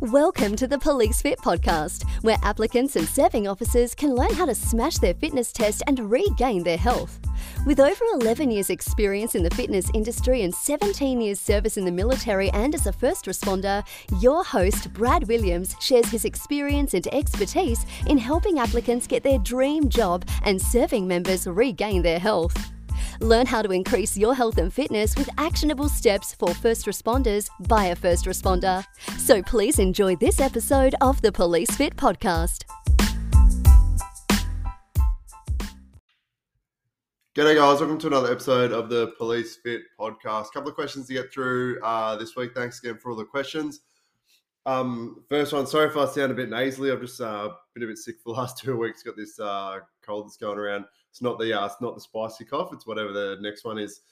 Welcome 0.00 0.56
to 0.56 0.66
the 0.66 0.78
Police 0.78 1.22
Fit 1.22 1.38
podcast, 1.38 2.06
where 2.20 2.36
applicants 2.42 2.96
and 2.96 3.08
serving 3.08 3.48
officers 3.48 3.94
can 3.94 4.14
learn 4.14 4.34
how 4.34 4.44
to 4.44 4.54
smash 4.54 4.98
their 4.98 5.14
fitness 5.14 5.52
test 5.52 5.82
and 5.86 6.10
regain 6.10 6.64
their 6.64 6.76
health. 6.76 7.18
With 7.64 7.80
over 7.80 8.04
11 8.20 8.50
years' 8.50 8.68
experience 8.68 9.34
in 9.34 9.42
the 9.42 9.54
fitness 9.54 9.90
industry 9.94 10.42
and 10.42 10.54
17 10.54 11.22
years' 11.22 11.40
service 11.40 11.78
in 11.78 11.86
the 11.86 11.92
military 11.92 12.50
and 12.50 12.74
as 12.74 12.86
a 12.86 12.92
first 12.92 13.24
responder, 13.24 13.82
your 14.20 14.44
host, 14.44 14.92
Brad 14.92 15.28
Williams, 15.28 15.74
shares 15.80 16.10
his 16.10 16.26
experience 16.26 16.92
and 16.92 17.06
expertise 17.14 17.86
in 18.06 18.18
helping 18.18 18.58
applicants 18.58 19.06
get 19.06 19.22
their 19.22 19.38
dream 19.38 19.88
job 19.88 20.26
and 20.44 20.60
serving 20.60 21.08
members 21.08 21.46
regain 21.46 22.02
their 22.02 22.18
health. 22.18 22.75
Learn 23.20 23.46
how 23.46 23.62
to 23.62 23.72
increase 23.72 24.16
your 24.16 24.34
health 24.34 24.58
and 24.58 24.72
fitness 24.72 25.16
with 25.16 25.28
actionable 25.38 25.88
steps 25.88 26.34
for 26.34 26.52
first 26.54 26.86
responders 26.86 27.48
by 27.68 27.86
a 27.86 27.96
first 27.96 28.26
responder. 28.26 28.84
So 29.18 29.42
please 29.42 29.78
enjoy 29.78 30.16
this 30.16 30.40
episode 30.40 30.94
of 31.00 31.22
the 31.22 31.32
Police 31.32 31.70
Fit 31.76 31.96
podcast. 31.96 32.64
G'day, 37.34 37.54
guys. 37.54 37.80
Welcome 37.80 37.98
to 37.98 38.06
another 38.06 38.32
episode 38.32 38.72
of 38.72 38.88
the 38.88 39.08
Police 39.18 39.56
Fit 39.56 39.82
podcast. 40.00 40.46
A 40.46 40.50
couple 40.54 40.70
of 40.70 40.74
questions 40.74 41.06
to 41.08 41.12
get 41.12 41.30
through 41.30 41.78
uh, 41.82 42.16
this 42.16 42.34
week. 42.34 42.54
Thanks 42.54 42.82
again 42.82 42.96
for 42.96 43.10
all 43.10 43.16
the 43.16 43.26
questions. 43.26 43.80
Um, 44.64 45.22
first 45.28 45.52
one, 45.52 45.66
sorry 45.66 45.88
if 45.88 45.96
I 45.96 46.06
sound 46.06 46.32
a 46.32 46.34
bit 46.34 46.48
nasally. 46.48 46.90
I've 46.90 47.00
just 47.00 47.20
uh, 47.20 47.50
been 47.74 47.84
a 47.84 47.86
bit 47.86 47.98
sick 47.98 48.16
for 48.24 48.32
the 48.32 48.40
last 48.40 48.58
two 48.62 48.76
weeks. 48.76 49.02
Got 49.02 49.16
this 49.16 49.38
uh, 49.38 49.80
cold 50.02 50.26
that's 50.26 50.38
going 50.38 50.58
around. 50.58 50.86
It's 51.16 51.22
not 51.22 51.38
the 51.38 51.58
uh, 51.58 51.64
it's 51.64 51.80
not 51.80 51.94
the 51.94 52.00
spicy 52.02 52.44
cough. 52.44 52.74
It's 52.74 52.86
whatever 52.86 53.10
the 53.10 53.38
next 53.40 53.64
one 53.64 53.78
is. 53.78 54.02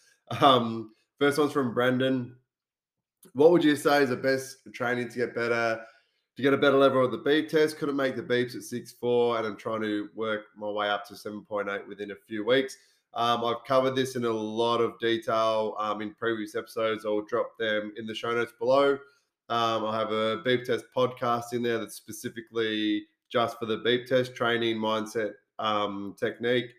Um, 0.41 0.93
first 1.19 1.39
one's 1.39 1.53
from 1.53 1.75
Brendan. 1.75 2.35
What 3.35 3.51
would 3.51 3.63
you 3.63 3.77
say 3.77 4.05
is 4.05 4.09
the 4.09 4.17
best 4.17 4.57
training 4.73 5.11
to 5.11 5.19
get 5.19 5.35
better? 5.35 5.83
To 6.39 6.43
get 6.43 6.55
a 6.55 6.57
better 6.57 6.79
level 6.79 7.05
of 7.05 7.11
the 7.11 7.19
beep 7.19 7.51
test, 7.51 7.77
couldn't 7.77 7.95
make 7.95 8.17
the 8.17 8.23
beeps 8.23 8.57
at 8.57 8.63
six 8.63 8.93
four, 8.93 9.37
and 9.37 9.47
I'm 9.47 9.59
trying 9.59 9.83
to 9.83 10.09
work 10.15 10.45
my 10.57 10.67
way 10.71 10.89
up 10.89 11.07
to 11.09 11.15
seven 11.15 11.45
point 11.45 11.69
eight 11.69 11.87
within 11.87 12.13
a 12.13 12.17
few 12.27 12.43
weeks. 12.47 12.75
Um, 13.13 13.45
I've 13.45 13.63
covered 13.67 13.95
this 13.95 14.17
in 14.17 14.25
a 14.25 14.31
lot 14.31 14.81
of 14.81 14.99
detail 14.99 15.77
um, 15.79 16.01
in 16.01 16.15
previous 16.15 16.55
episodes. 16.55 17.05
I'll 17.05 17.21
drop 17.21 17.51
them 17.59 17.93
in 17.99 18.07
the 18.07 18.15
show 18.15 18.33
notes 18.33 18.55
below. 18.59 18.93
Um, 19.51 19.85
I 19.85 19.99
have 19.99 20.11
a 20.11 20.39
beep 20.43 20.65
test 20.65 20.87
podcast 20.97 21.53
in 21.53 21.63
there 21.63 21.77
that's 21.77 21.97
specifically 21.97 23.05
just 23.31 23.59
for 23.59 23.67
the 23.67 23.77
beep 23.77 24.07
test 24.07 24.35
training 24.35 24.79
mindset 24.79 25.33
um, 25.59 26.17
technique. 26.19 26.71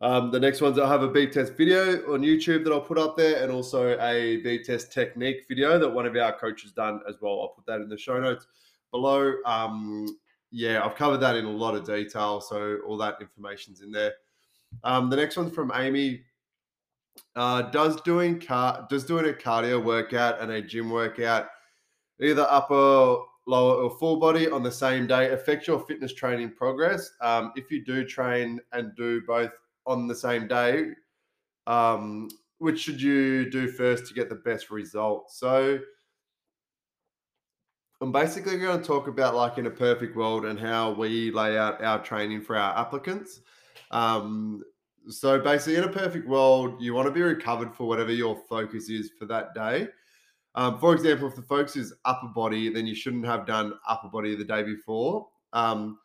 Um, 0.00 0.30
the 0.30 0.38
next 0.38 0.60
ones, 0.60 0.78
I'll 0.78 0.86
have 0.86 1.02
a 1.02 1.08
beep 1.08 1.32
test 1.32 1.54
video 1.54 2.14
on 2.14 2.20
YouTube 2.20 2.62
that 2.64 2.72
I'll 2.72 2.80
put 2.80 2.98
up 2.98 3.16
there, 3.16 3.42
and 3.42 3.50
also 3.50 3.98
a 4.00 4.36
beep 4.38 4.64
test 4.64 4.92
technique 4.92 5.46
video 5.48 5.78
that 5.78 5.88
one 5.88 6.06
of 6.06 6.16
our 6.16 6.32
coaches 6.38 6.70
done 6.70 7.00
as 7.08 7.16
well. 7.20 7.40
I'll 7.40 7.48
put 7.48 7.66
that 7.66 7.80
in 7.80 7.88
the 7.88 7.98
show 7.98 8.20
notes 8.20 8.46
below. 8.92 9.34
Um, 9.44 10.16
yeah, 10.50 10.84
I've 10.84 10.94
covered 10.94 11.18
that 11.18 11.36
in 11.36 11.44
a 11.44 11.50
lot 11.50 11.74
of 11.74 11.84
detail, 11.84 12.40
so 12.40 12.78
all 12.86 12.96
that 12.98 13.16
information's 13.20 13.80
in 13.82 13.90
there. 13.90 14.12
Um, 14.84 15.10
the 15.10 15.16
next 15.16 15.36
one's 15.36 15.52
from 15.52 15.72
Amy. 15.74 16.22
Uh, 17.34 17.62
does 17.62 18.00
doing 18.02 18.38
car 18.38 18.86
does 18.88 19.04
doing 19.04 19.28
a 19.28 19.32
cardio 19.32 19.82
workout 19.82 20.40
and 20.40 20.52
a 20.52 20.62
gym 20.62 20.90
workout, 20.90 21.48
either 22.20 22.46
upper, 22.48 23.16
lower, 23.46 23.82
or 23.82 23.90
full 23.98 24.20
body 24.20 24.48
on 24.48 24.62
the 24.62 24.70
same 24.70 25.08
day, 25.08 25.32
affect 25.32 25.66
your 25.66 25.80
fitness 25.80 26.14
training 26.14 26.52
progress? 26.54 27.10
Um, 27.20 27.52
if 27.56 27.70
you 27.72 27.84
do 27.84 28.04
train 28.04 28.60
and 28.72 28.94
do 28.94 29.22
both 29.26 29.50
on 29.88 30.06
the 30.06 30.14
same 30.14 30.46
day, 30.46 30.90
um, 31.66 32.28
which 32.58 32.78
should 32.78 33.02
you 33.02 33.50
do 33.50 33.66
first 33.66 34.06
to 34.06 34.14
get 34.14 34.28
the 34.28 34.36
best 34.36 34.70
result? 34.70 35.32
So, 35.32 35.80
I'm 38.00 38.12
basically 38.12 38.58
going 38.58 38.80
to 38.80 38.86
talk 38.86 39.08
about 39.08 39.34
like 39.34 39.58
in 39.58 39.66
a 39.66 39.70
perfect 39.70 40.14
world 40.14 40.44
and 40.44 40.58
how 40.58 40.92
we 40.92 41.32
lay 41.32 41.58
out 41.58 41.82
our 41.82 42.02
training 42.02 42.42
for 42.42 42.56
our 42.56 42.78
applicants. 42.78 43.40
Um, 43.90 44.62
so 45.08 45.40
basically, 45.40 45.76
in 45.76 45.84
a 45.84 45.92
perfect 45.92 46.28
world, 46.28 46.80
you 46.80 46.94
want 46.94 47.06
to 47.06 47.12
be 47.12 47.22
recovered 47.22 47.74
for 47.74 47.88
whatever 47.88 48.12
your 48.12 48.36
focus 48.48 48.88
is 48.88 49.10
for 49.18 49.24
that 49.26 49.52
day. 49.54 49.88
Um, 50.54 50.78
for 50.78 50.94
example, 50.94 51.28
if 51.28 51.34
the 51.34 51.42
focus 51.42 51.76
is 51.76 51.94
upper 52.04 52.28
body, 52.28 52.68
then 52.68 52.86
you 52.86 52.94
shouldn't 52.94 53.26
have 53.26 53.46
done 53.46 53.72
upper 53.88 54.08
body 54.08 54.36
the 54.36 54.44
day 54.44 54.62
before. 54.62 55.26
Um, 55.52 55.98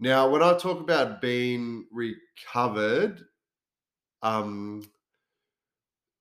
now, 0.00 0.28
when 0.30 0.42
I 0.42 0.56
talk 0.56 0.80
about 0.80 1.20
being 1.20 1.84
recovered, 1.92 3.20
um, 4.22 4.82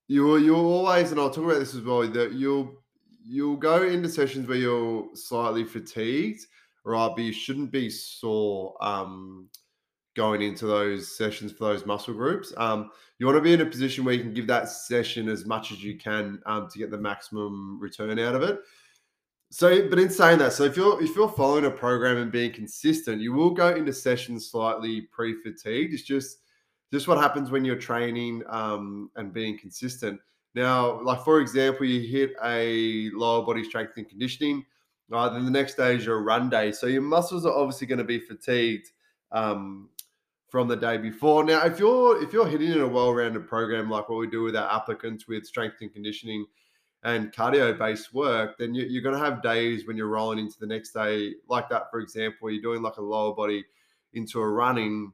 you 0.09 0.35
you 0.37 0.55
always, 0.55 1.11
and 1.11 1.19
I'll 1.19 1.29
talk 1.29 1.45
about 1.45 1.59
this 1.59 1.75
as 1.75 1.81
well, 1.81 2.05
that 2.07 2.33
you'll 2.33 2.83
you'll 3.25 3.55
go 3.55 3.83
into 3.83 4.09
sessions 4.09 4.47
where 4.47 4.57
you're 4.57 5.07
slightly 5.13 5.63
fatigued, 5.63 6.45
right? 6.83 7.11
But 7.15 7.23
you 7.23 7.31
shouldn't 7.31 7.71
be 7.71 7.89
sore 7.89 8.75
um, 8.81 9.47
going 10.13 10.41
into 10.41 10.65
those 10.65 11.15
sessions 11.15 11.53
for 11.53 11.65
those 11.65 11.85
muscle 11.85 12.13
groups. 12.13 12.53
Um, 12.57 12.91
you 13.17 13.25
want 13.25 13.37
to 13.37 13.41
be 13.41 13.53
in 13.53 13.61
a 13.61 13.65
position 13.65 14.03
where 14.03 14.13
you 14.13 14.21
can 14.21 14.33
give 14.33 14.47
that 14.47 14.67
session 14.67 15.29
as 15.29 15.45
much 15.45 15.71
as 15.71 15.81
you 15.81 15.97
can 15.97 16.41
um, 16.45 16.67
to 16.69 16.79
get 16.79 16.91
the 16.91 16.97
maximum 16.97 17.79
return 17.79 18.19
out 18.19 18.35
of 18.35 18.43
it. 18.43 18.59
So, 19.51 19.89
but 19.89 19.97
in 19.97 20.09
saying 20.11 20.39
that, 20.39 20.53
so 20.53 20.63
if 20.63 20.77
you're 20.77 21.01
if 21.01 21.15
you're 21.15 21.29
following 21.29 21.65
a 21.65 21.71
program 21.71 22.17
and 22.17 22.31
being 22.31 22.51
consistent, 22.51 23.19
you 23.19 23.33
will 23.33 23.49
go 23.49 23.69
into 23.75 23.91
sessions 23.91 24.49
slightly 24.49 25.01
pre-fatigued. 25.01 25.93
It's 25.93 26.03
just 26.03 26.37
just 26.93 27.07
what 27.07 27.17
happens 27.17 27.49
when 27.49 27.65
you're 27.65 27.75
training 27.75 28.43
um, 28.47 29.09
and 29.15 29.33
being 29.33 29.57
consistent. 29.57 30.19
Now, 30.53 31.01
like 31.01 31.23
for 31.23 31.41
example, 31.41 31.85
you 31.85 32.07
hit 32.07 32.33
a 32.43 33.09
lower 33.11 33.43
body 33.43 33.63
strength 33.63 33.93
and 33.97 34.07
conditioning, 34.07 34.65
uh, 35.11 35.29
then 35.29 35.45
the 35.45 35.51
next 35.51 35.75
day 35.75 35.95
is 35.95 36.05
your 36.05 36.21
run 36.21 36.49
day. 36.49 36.71
So 36.71 36.85
your 36.85 37.01
muscles 37.01 37.45
are 37.45 37.53
obviously 37.53 37.87
going 37.87 37.99
to 37.99 38.03
be 38.03 38.19
fatigued 38.19 38.89
um, 39.31 39.89
from 40.49 40.67
the 40.67 40.75
day 40.75 40.97
before. 40.97 41.43
Now, 41.43 41.65
if 41.65 41.79
you're 41.79 42.21
if 42.23 42.33
you're 42.33 42.47
hitting 42.47 42.71
in 42.71 42.81
a 42.81 42.87
well-rounded 42.87 43.47
program 43.47 43.89
like 43.89 44.09
what 44.09 44.19
we 44.19 44.27
do 44.27 44.43
with 44.43 44.55
our 44.55 44.71
applicants 44.71 45.27
with 45.27 45.45
strength 45.45 45.77
and 45.81 45.91
conditioning 45.91 46.45
and 47.03 47.31
cardio 47.31 47.77
based 47.77 48.13
work, 48.13 48.57
then 48.57 48.73
you, 48.73 48.99
are 48.99 49.03
going 49.03 49.17
to 49.17 49.23
have 49.23 49.41
days 49.41 49.87
when 49.87 49.95
you're 49.95 50.07
rolling 50.07 50.39
into 50.39 50.59
the 50.59 50.67
next 50.67 50.91
day, 50.91 51.33
like 51.47 51.69
that, 51.69 51.89
for 51.89 51.99
example, 51.99 52.51
you're 52.51 52.61
doing 52.61 52.81
like 52.81 52.97
a 52.97 53.01
lower 53.01 53.33
body 53.33 53.63
into 54.13 54.39
a 54.41 54.47
running 54.47 55.11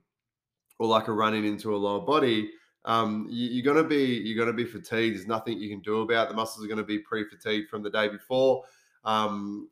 or 0.80 0.88
like 0.88 1.08
a 1.08 1.14
running 1.14 1.46
into 1.46 1.76
a 1.76 1.78
lower 1.78 2.02
body. 2.02 2.50
Um, 2.86 3.28
you, 3.30 3.62
are 3.62 3.64
going 3.64 3.84
to 3.84 3.88
be 3.88 4.22
you're 4.24 4.36
going 4.36 4.56
to 4.56 4.64
be 4.64 4.70
fatigued. 4.70 5.16
There's 5.16 5.28
nothing 5.28 5.58
you 5.58 5.70
can 5.70 5.82
do 5.82 6.02
about. 6.02 6.28
It. 6.28 6.30
The 6.30 6.36
muscles 6.36 6.64
are 6.64 6.68
going 6.68 6.78
to 6.78 6.84
be 6.84 7.00
pre-fatigued 7.00 7.70
from 7.70 7.82
the 7.82 7.90
day 7.90 8.08
before. 8.08 8.64
Um, 9.04 9.70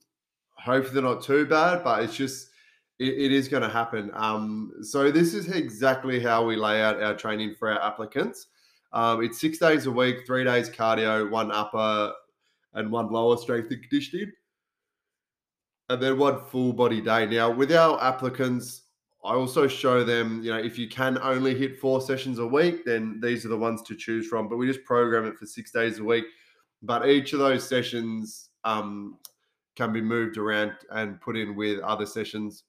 hopefully, 0.54 0.96
they're 0.96 1.04
not 1.04 1.24
too 1.24 1.46
bad, 1.46 1.84
but 1.84 2.04
it's 2.04 2.16
just 2.16 2.50
it, 3.00 3.10
it 3.10 3.32
is 3.32 3.48
going 3.48 3.64
to 3.64 3.70
happen. 3.70 4.10
Um, 4.14 4.72
so 4.82 5.12
this 5.12 5.34
is 5.34 5.50
exactly 5.50 6.20
how 6.20 6.46
we 6.46 6.56
lay 6.56 6.82
out 6.82 7.02
our 7.02 7.16
training 7.16 7.56
for 7.58 7.72
our 7.72 7.82
applicants. 7.84 8.48
Um, 8.94 9.24
it's 9.24 9.42
six 9.42 9.58
days 9.58 9.88
a 9.88 9.92
week, 9.92 10.26
three 10.26 10.44
days 10.44 10.70
cardio, 10.70 11.30
one 11.30 11.52
upper 11.52 12.14
and 12.74 12.92
one 12.92 13.12
lower 13.12 13.38
strength 13.38 13.72
and 13.72 13.82
conditioning, 13.82 14.32
and 15.90 16.02
then 16.02 16.18
one 16.18 16.40
full 16.46 16.74
body 16.74 17.02
day. 17.02 17.26
Now, 17.26 17.52
with 17.52 17.72
our 17.72 18.02
applicants, 18.02 18.84
I 19.26 19.34
also 19.34 19.68
show 19.68 20.04
them, 20.04 20.44
you 20.44 20.52
know, 20.52 20.60
if 20.60 20.78
you 20.78 20.88
can 20.88 21.18
only 21.20 21.56
hit 21.56 21.80
four 21.80 22.02
sessions 22.02 22.40
a 22.40 22.46
week, 22.46 22.86
then 22.86 23.20
these 23.22 23.46
are 23.46 23.50
the 23.50 23.58
ones 23.58 23.82
to 23.84 23.96
choose 23.96 24.28
from. 24.28 24.50
But 24.50 24.58
we 24.58 24.68
just 24.68 24.84
program 24.84 25.26
it 25.26 25.38
for 25.38 25.46
six 25.46 25.72
days 25.72 26.00
a 26.00 26.04
week. 26.04 26.26
But 26.82 27.08
each 27.08 27.32
of 27.34 27.40
those 27.40 27.68
sessions 27.68 28.50
um, 28.66 29.18
can 29.76 29.94
be 29.94 30.02
moved 30.02 30.38
around 30.38 30.74
and 30.92 31.22
put 31.22 31.38
in 31.38 31.56
with 31.56 31.80
other 31.80 32.06
sessions. 32.06 32.66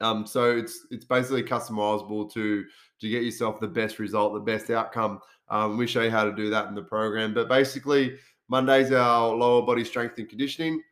Um, 0.00 0.26
so 0.26 0.56
it's 0.56 0.86
it's 0.90 1.04
basically 1.04 1.42
customizable 1.42 2.30
to 2.32 2.64
to 3.00 3.08
get 3.08 3.22
yourself 3.22 3.60
the 3.60 3.68
best 3.68 3.98
result, 3.98 4.34
the 4.34 4.40
best 4.40 4.70
outcome. 4.70 5.20
Um, 5.48 5.76
we 5.76 5.86
show 5.86 6.02
you 6.02 6.10
how 6.10 6.24
to 6.24 6.32
do 6.32 6.50
that 6.50 6.68
in 6.68 6.74
the 6.74 6.82
program. 6.82 7.34
But 7.34 7.48
basically, 7.48 8.18
Monday's 8.48 8.92
our 8.92 9.34
lower 9.34 9.62
body 9.62 9.84
strength 9.84 10.18
and 10.18 10.28
conditioning. 10.28 10.82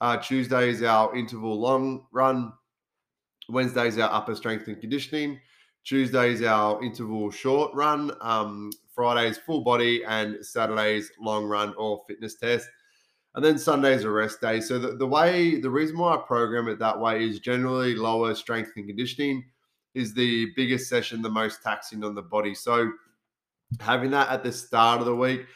Uh, 0.00 0.20
is 0.30 0.82
our 0.82 1.14
interval 1.14 1.60
long 1.60 2.06
run. 2.10 2.52
Wednesday's 3.48 3.98
our 3.98 4.10
upper 4.12 4.34
strength 4.34 4.66
and 4.66 4.80
conditioning. 4.80 5.40
Tuesday's 5.84 6.42
our 6.42 6.82
interval 6.82 7.30
short 7.30 7.72
run. 7.74 8.10
Um, 8.20 8.70
Friday's 8.94 9.38
full 9.38 9.62
body, 9.62 10.02
and 10.04 10.44
Saturday's 10.44 11.10
long 11.20 11.44
run 11.44 11.74
or 11.76 12.02
fitness 12.08 12.34
test. 12.34 12.68
And 13.34 13.44
then 13.44 13.58
Sunday's 13.58 14.04
a 14.04 14.10
rest 14.10 14.40
day. 14.40 14.60
So 14.60 14.78
the, 14.78 14.96
the 14.96 15.06
way, 15.06 15.60
the 15.60 15.70
reason 15.70 15.96
why 15.96 16.14
I 16.14 16.18
program 16.18 16.68
it 16.68 16.78
that 16.80 16.98
way 16.98 17.24
is 17.24 17.38
generally 17.38 17.94
lower 17.94 18.34
strength 18.34 18.72
and 18.76 18.86
conditioning 18.86 19.44
is 19.94 20.12
the 20.12 20.48
biggest 20.56 20.88
session, 20.88 21.22
the 21.22 21.30
most 21.30 21.62
taxing 21.62 22.04
on 22.04 22.14
the 22.14 22.22
body. 22.22 22.54
So 22.54 22.92
having 23.80 24.10
that 24.12 24.28
at 24.28 24.42
the 24.42 24.52
start 24.52 25.00
of 25.00 25.06
the 25.06 25.16
week, 25.16 25.46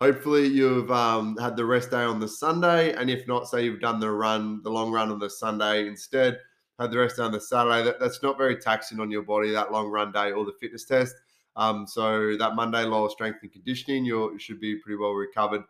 hopefully 0.00 0.46
you've 0.46 0.90
um, 0.90 1.36
had 1.36 1.56
the 1.56 1.64
rest 1.64 1.90
day 1.90 2.02
on 2.02 2.18
the 2.20 2.28
Sunday. 2.28 2.92
And 2.94 3.10
if 3.10 3.26
not, 3.28 3.48
say 3.48 3.64
you've 3.64 3.80
done 3.80 4.00
the 4.00 4.10
run, 4.10 4.62
the 4.62 4.70
long 4.70 4.90
run 4.90 5.10
on 5.10 5.18
the 5.18 5.30
Sunday 5.30 5.86
instead, 5.86 6.38
had 6.78 6.90
the 6.90 6.98
rest 6.98 7.16
day 7.16 7.22
on 7.22 7.32
the 7.32 7.40
Saturday. 7.40 7.82
That, 7.84 8.00
that's 8.00 8.22
not 8.22 8.38
very 8.38 8.56
taxing 8.56 9.00
on 9.00 9.10
your 9.10 9.22
body, 9.22 9.50
that 9.50 9.72
long 9.72 9.88
run 9.88 10.12
day 10.12 10.32
or 10.32 10.44
the 10.44 10.54
fitness 10.60 10.84
test. 10.84 11.14
Um, 11.56 11.86
so 11.86 12.36
that 12.38 12.54
Monday 12.54 12.84
lower 12.84 13.10
strength 13.10 13.40
and 13.42 13.52
conditioning, 13.52 14.04
you 14.04 14.38
should 14.38 14.60
be 14.60 14.76
pretty 14.76 14.96
well 14.96 15.12
recovered. 15.12 15.64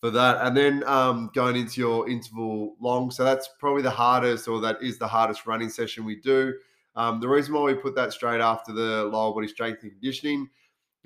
for 0.00 0.10
that. 0.10 0.46
And 0.46 0.56
then 0.56 0.84
um, 0.84 1.30
going 1.34 1.56
into 1.56 1.80
your 1.80 2.08
interval 2.08 2.76
long. 2.80 3.10
So 3.10 3.24
that's 3.24 3.48
probably 3.58 3.82
the 3.82 3.90
hardest, 3.90 4.48
or 4.48 4.60
that 4.60 4.82
is 4.82 4.98
the 4.98 5.08
hardest 5.08 5.46
running 5.46 5.68
session 5.68 6.04
we 6.04 6.16
do. 6.16 6.54
Um, 6.94 7.20
the 7.20 7.28
reason 7.28 7.54
why 7.54 7.62
we 7.62 7.74
put 7.74 7.94
that 7.96 8.12
straight 8.12 8.40
after 8.40 8.72
the 8.72 9.04
lower 9.04 9.34
body 9.34 9.48
strength 9.48 9.82
and 9.82 9.92
conditioning 9.92 10.48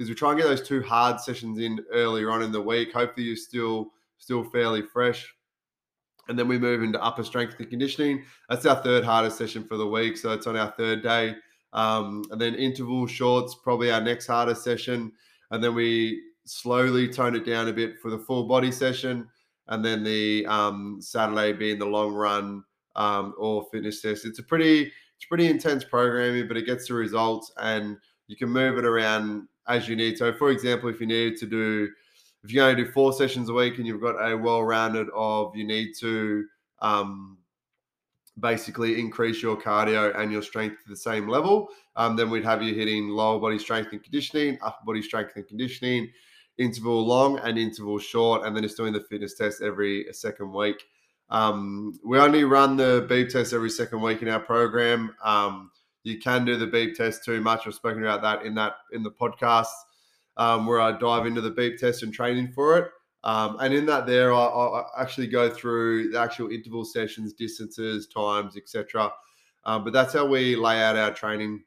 is 0.01 0.09
we 0.09 0.15
try 0.15 0.31
and 0.31 0.41
get 0.41 0.49
those 0.49 0.67
two 0.67 0.83
hard 0.83 1.21
sessions 1.21 1.59
in 1.59 1.79
earlier 1.93 2.31
on 2.31 2.43
in 2.43 2.51
the 2.51 2.61
week. 2.61 2.91
Hopefully, 2.93 3.27
you're 3.27 3.37
still 3.37 3.91
still 4.17 4.43
fairly 4.43 4.81
fresh. 4.83 5.33
And 6.29 6.39
then 6.39 6.49
we 6.49 6.59
move 6.59 6.83
into 6.83 7.03
upper 7.03 7.23
strength 7.23 7.57
and 7.59 7.69
conditioning. 7.69 8.25
That's 8.49 8.65
our 8.65 8.77
third 8.77 9.05
hardest 9.05 9.37
session 9.37 9.65
for 9.65 9.77
the 9.77 9.87
week. 9.87 10.17
So 10.17 10.33
it's 10.33 10.47
on 10.47 10.57
our 10.57 10.73
third 10.79 11.03
day. 11.03 11.35
Um, 11.73 12.25
and 12.31 12.41
then 12.41 12.55
interval 12.55 13.07
shorts, 13.07 13.57
probably 13.63 13.91
our 13.91 14.01
next 14.01 14.27
hardest 14.27 14.65
session. 14.65 15.13
And 15.51 15.63
then 15.63 15.75
we 15.75 16.23
slowly 16.47 17.09
tone 17.09 17.35
it 17.35 17.45
down 17.45 17.69
a 17.69 17.73
bit 17.73 17.99
for 18.01 18.11
the 18.11 18.19
full 18.19 18.47
body 18.47 18.71
session. 18.73 19.29
And 19.69 19.85
then 19.85 20.03
the 20.03 20.47
um, 20.47 20.99
Saturday 21.01 21.53
being 21.53 21.79
the 21.79 21.87
long 21.87 22.15
run 22.15 22.65
um, 22.97 23.35
or 23.39 23.67
fitness 23.71 24.01
test. 24.01 24.25
It's 24.25 24.39
a 24.39 24.45
pretty, 24.45 24.83
it's 24.83 25.27
pretty 25.29 25.47
intense 25.47 25.85
programming, 25.85 26.49
but 26.49 26.57
it 26.57 26.67
gets 26.67 26.89
the 26.89 26.95
results 26.95 27.53
and 27.61 27.97
you 28.29 28.37
can 28.37 28.49
move 28.49 28.79
it 28.79 28.85
around 28.85 29.49
as 29.69 29.89
you 29.89 29.97
need. 29.97 30.19
So, 30.19 30.33
for 30.33 30.51
example, 30.51 30.89
if 30.89 31.01
you 31.01 31.07
needed 31.07 31.39
to 31.41 31.47
do, 31.47 31.89
if 32.43 32.53
you're 32.53 32.65
going 32.65 32.77
to 32.77 32.85
do 32.85 32.91
four 32.93 33.13
sessions 33.13 33.49
a 33.49 33.53
week 33.53 33.79
and 33.79 33.87
you've 33.87 34.01
got 34.01 34.17
a 34.17 34.37
well-rounded 34.37 35.09
of, 35.15 35.55
you 35.55 35.67
need 35.67 35.93
to 36.01 36.45
um, 36.81 37.39
basically 38.39 38.99
increase 38.99 39.43
your 39.43 39.57
cardio 39.57 40.19
and 40.19 40.33
your 40.33 40.43
strength 40.43 40.83
to 40.83 40.91
the 40.91 40.97
same 40.97 41.29
level, 41.29 41.69
um, 41.97 42.17
then 42.17 42.31
we'd 42.31 42.45
have 42.45 42.63
you 42.63 42.75
hitting 42.75 43.09
lower 43.09 43.39
body 43.39 43.59
strength 43.59 43.93
and 43.93 44.03
conditioning, 44.03 44.59
upper 44.63 44.85
body 44.85 45.03
strength 45.03 45.33
and 45.37 45.47
conditioning, 45.47 46.11
interval 46.59 47.07
long 47.07 47.39
and 47.41 47.59
interval 47.59 47.99
short, 47.99 48.47
and 48.47 48.57
then 48.57 48.63
just 48.63 48.77
doing 48.77 48.93
the 48.93 49.01
fitness 49.01 49.35
test 49.35 49.63
every 49.63 50.07
second 50.13 50.53
week. 50.53 50.83
Um, 51.31 51.99
we 52.05 52.19
only 52.19 52.45
run 52.45 52.77
the 52.77 53.07
beep 53.09 53.29
test 53.29 53.53
every 53.53 53.71
second 53.71 54.01
week 54.01 54.23
in 54.23 54.29
our 54.29 54.41
program. 54.41 55.15
Um, 55.23 55.71
you 56.03 56.19
can 56.19 56.45
do 56.45 56.57
the 56.57 56.67
beep 56.67 56.97
test 56.97 57.25
too 57.25 57.41
much. 57.41 57.67
I've 57.67 57.75
spoken 57.75 58.03
about 58.03 58.23
that 58.23 58.45
in 58.45 58.55
that 58.55 58.75
in 58.93 59.03
the 59.03 59.11
podcast 59.11 59.67
um, 60.37 60.67
where 60.67 60.81
I 60.81 60.93
dive 60.93 61.27
into 61.27 61.41
the 61.41 61.51
beep 61.51 61.79
test 61.79 62.03
and 62.03 62.13
training 62.13 62.53
for 62.53 62.79
it. 62.79 62.91
Um, 63.23 63.59
and 63.61 63.75
in 63.75 63.85
that, 63.87 64.07
there 64.07 64.33
I, 64.33 64.45
I, 64.47 65.03
actually 65.03 65.27
go 65.27 65.51
through 65.51 66.11
the 66.11 66.19
actual 66.19 66.51
interval 66.51 66.87
sessions, 66.87 67.35
distances, 67.35 68.07
times, 68.07 68.57
etc. 68.57 69.13
Um, 69.65 69.85
but 69.85 69.93
that's 69.93 70.15
how 70.15 70.25
we 70.25 70.57
lay 70.57 70.83
out 70.83 70.97
our 70.97 71.13
training. 71.13 71.63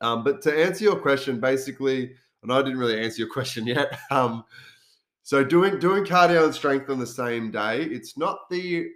Um, 0.00 0.22
but 0.22 0.40
to 0.42 0.56
answer 0.56 0.84
your 0.84 1.00
question, 1.00 1.40
basically, 1.40 2.14
and 2.44 2.52
I 2.52 2.62
didn't 2.62 2.78
really 2.78 3.00
answer 3.00 3.22
your 3.22 3.28
question 3.32 3.66
yet. 3.66 3.98
Um, 4.12 4.44
so 5.24 5.42
doing 5.42 5.80
doing 5.80 6.04
cardio 6.04 6.44
and 6.44 6.54
strength 6.54 6.88
on 6.90 7.00
the 7.00 7.06
same 7.06 7.50
day, 7.50 7.82
it's 7.82 8.16
not 8.16 8.48
the 8.48 8.90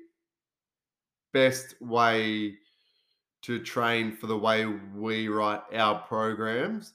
best 1.33 1.75
way 1.81 2.55
to 3.43 3.59
train 3.59 4.17
for 4.17 4.27
the 4.27 4.37
way 4.37 4.67
we 4.67 5.29
write 5.29 5.63
our 5.75 6.01
programs. 6.01 6.95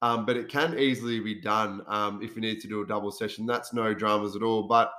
Um, 0.00 0.24
but 0.26 0.36
it 0.36 0.48
can 0.48 0.78
easily 0.78 1.18
be 1.18 1.40
done 1.40 1.82
um, 1.88 2.22
if 2.22 2.36
you 2.36 2.40
need 2.40 2.60
to 2.60 2.68
do 2.68 2.82
a 2.82 2.86
double 2.86 3.10
session. 3.10 3.46
That's 3.46 3.72
no 3.72 3.92
dramas 3.94 4.36
at 4.36 4.42
all. 4.42 4.64
But 4.64 4.92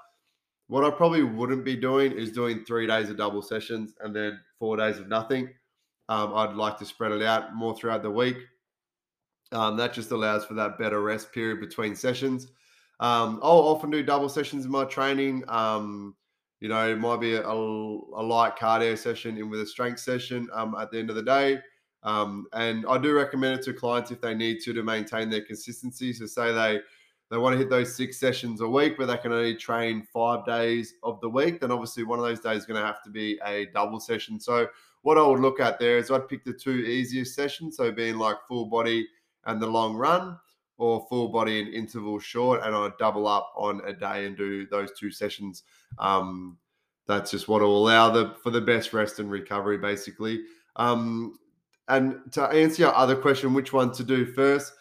what 0.67 0.83
I 0.83 0.91
probably 0.91 1.23
wouldn't 1.23 1.63
be 1.63 1.75
doing 1.75 2.11
is 2.11 2.31
doing 2.31 2.65
three 2.65 2.85
days 2.85 3.09
of 3.09 3.17
double 3.17 3.41
sessions 3.41 3.93
and 4.01 4.15
then 4.15 4.39
four 4.59 4.77
days 4.77 4.99
of 4.99 5.07
nothing. 5.07 5.49
Um, 6.09 6.33
I'd 6.35 6.55
like 6.55 6.77
to 6.79 6.85
spread 6.85 7.11
it 7.11 7.21
out 7.21 7.55
more 7.55 7.75
throughout 7.75 8.03
the 8.03 8.11
week. 8.11 8.37
Um, 9.51 9.77
that 9.77 9.93
just 9.93 10.11
allows 10.11 10.45
for 10.45 10.53
that 10.55 10.77
better 10.77 11.01
rest 11.01 11.31
period 11.31 11.59
between 11.59 11.95
sessions. 11.95 12.47
Um, 12.99 13.39
I'll 13.41 13.59
often 13.59 13.89
do 13.89 14.03
double 14.03 14.29
sessions 14.29 14.65
in 14.65 14.71
my 14.71 14.85
training. 14.85 15.43
Um, 15.47 16.15
you 16.59 16.69
know, 16.69 16.89
it 16.89 16.97
might 16.97 17.21
be 17.21 17.35
a, 17.35 17.47
a, 17.47 18.23
light 18.23 18.57
cardio 18.57 18.97
session 18.97 19.37
in 19.37 19.49
with 19.49 19.61
a 19.61 19.65
strength 19.65 19.99
session 19.99 20.49
um, 20.53 20.75
at 20.75 20.91
the 20.91 20.99
end 20.99 21.09
of 21.09 21.15
the 21.15 21.23
day. 21.23 21.59
Um, 22.03 22.47
and 22.53 22.85
I 22.87 22.97
do 22.97 23.13
recommend 23.13 23.59
it 23.59 23.65
to 23.65 23.73
clients 23.73 24.11
if 24.11 24.21
they 24.21 24.33
need 24.33 24.59
to 24.61 24.73
to 24.73 24.83
maintain 24.83 25.29
their 25.29 25.43
consistency. 25.43 26.13
So 26.13 26.25
say 26.25 26.53
they 26.53 26.81
they 27.29 27.37
want 27.37 27.53
to 27.53 27.59
hit 27.59 27.69
those 27.69 27.95
six 27.95 28.19
sessions 28.19 28.61
a 28.61 28.67
week, 28.67 28.95
but 28.97 29.05
they 29.05 29.17
can 29.17 29.31
only 29.31 29.55
train 29.55 30.01
five 30.11 30.45
days 30.45 30.95
of 31.03 31.21
the 31.21 31.29
week, 31.29 31.61
then 31.61 31.71
obviously 31.71 32.03
one 32.03 32.17
of 32.17 32.25
those 32.25 32.39
days 32.39 32.61
is 32.61 32.65
going 32.65 32.79
to 32.79 32.85
have 32.85 33.03
to 33.03 33.11
be 33.11 33.39
a 33.45 33.67
double 33.67 33.99
session. 33.99 34.39
So 34.39 34.67
what 35.03 35.17
I 35.19 35.25
would 35.25 35.39
look 35.39 35.59
at 35.59 35.79
there 35.79 35.97
is 35.99 36.09
I'd 36.09 36.27
pick 36.27 36.43
the 36.43 36.53
two 36.53 36.71
easiest 36.71 37.35
sessions, 37.35 37.77
so 37.77 37.91
being 37.91 38.17
like 38.17 38.37
full 38.47 38.65
body 38.65 39.07
and 39.45 39.61
the 39.61 39.67
long 39.67 39.95
run, 39.95 40.39
or 40.79 41.05
full 41.09 41.27
body 41.27 41.59
and 41.59 41.73
interval 41.73 42.17
short, 42.19 42.61
and 42.63 42.73
I 42.73 42.89
double 42.97 43.27
up 43.27 43.53
on 43.55 43.81
a 43.85 43.93
day 43.93 44.25
and 44.25 44.35
do 44.35 44.65
those 44.67 44.91
two 44.97 45.11
sessions. 45.11 45.63
Um, 45.99 46.57
that's 47.05 47.31
just 47.31 47.47
what 47.47 47.61
will 47.61 47.77
allow 47.77 48.09
the 48.09 48.35
for 48.41 48.49
the 48.49 48.61
best 48.61 48.93
rest 48.93 49.19
and 49.19 49.29
recovery, 49.29 49.77
basically. 49.77 50.43
Um, 50.77 51.37
and 51.89 52.19
to 52.31 52.43
answer 52.43 52.83
your 52.83 52.95
other 52.95 53.15
question, 53.15 53.53
which 53.53 53.73
one 53.73 53.91
to 53.93 54.03
do 54.03 54.25
first? 54.25 54.73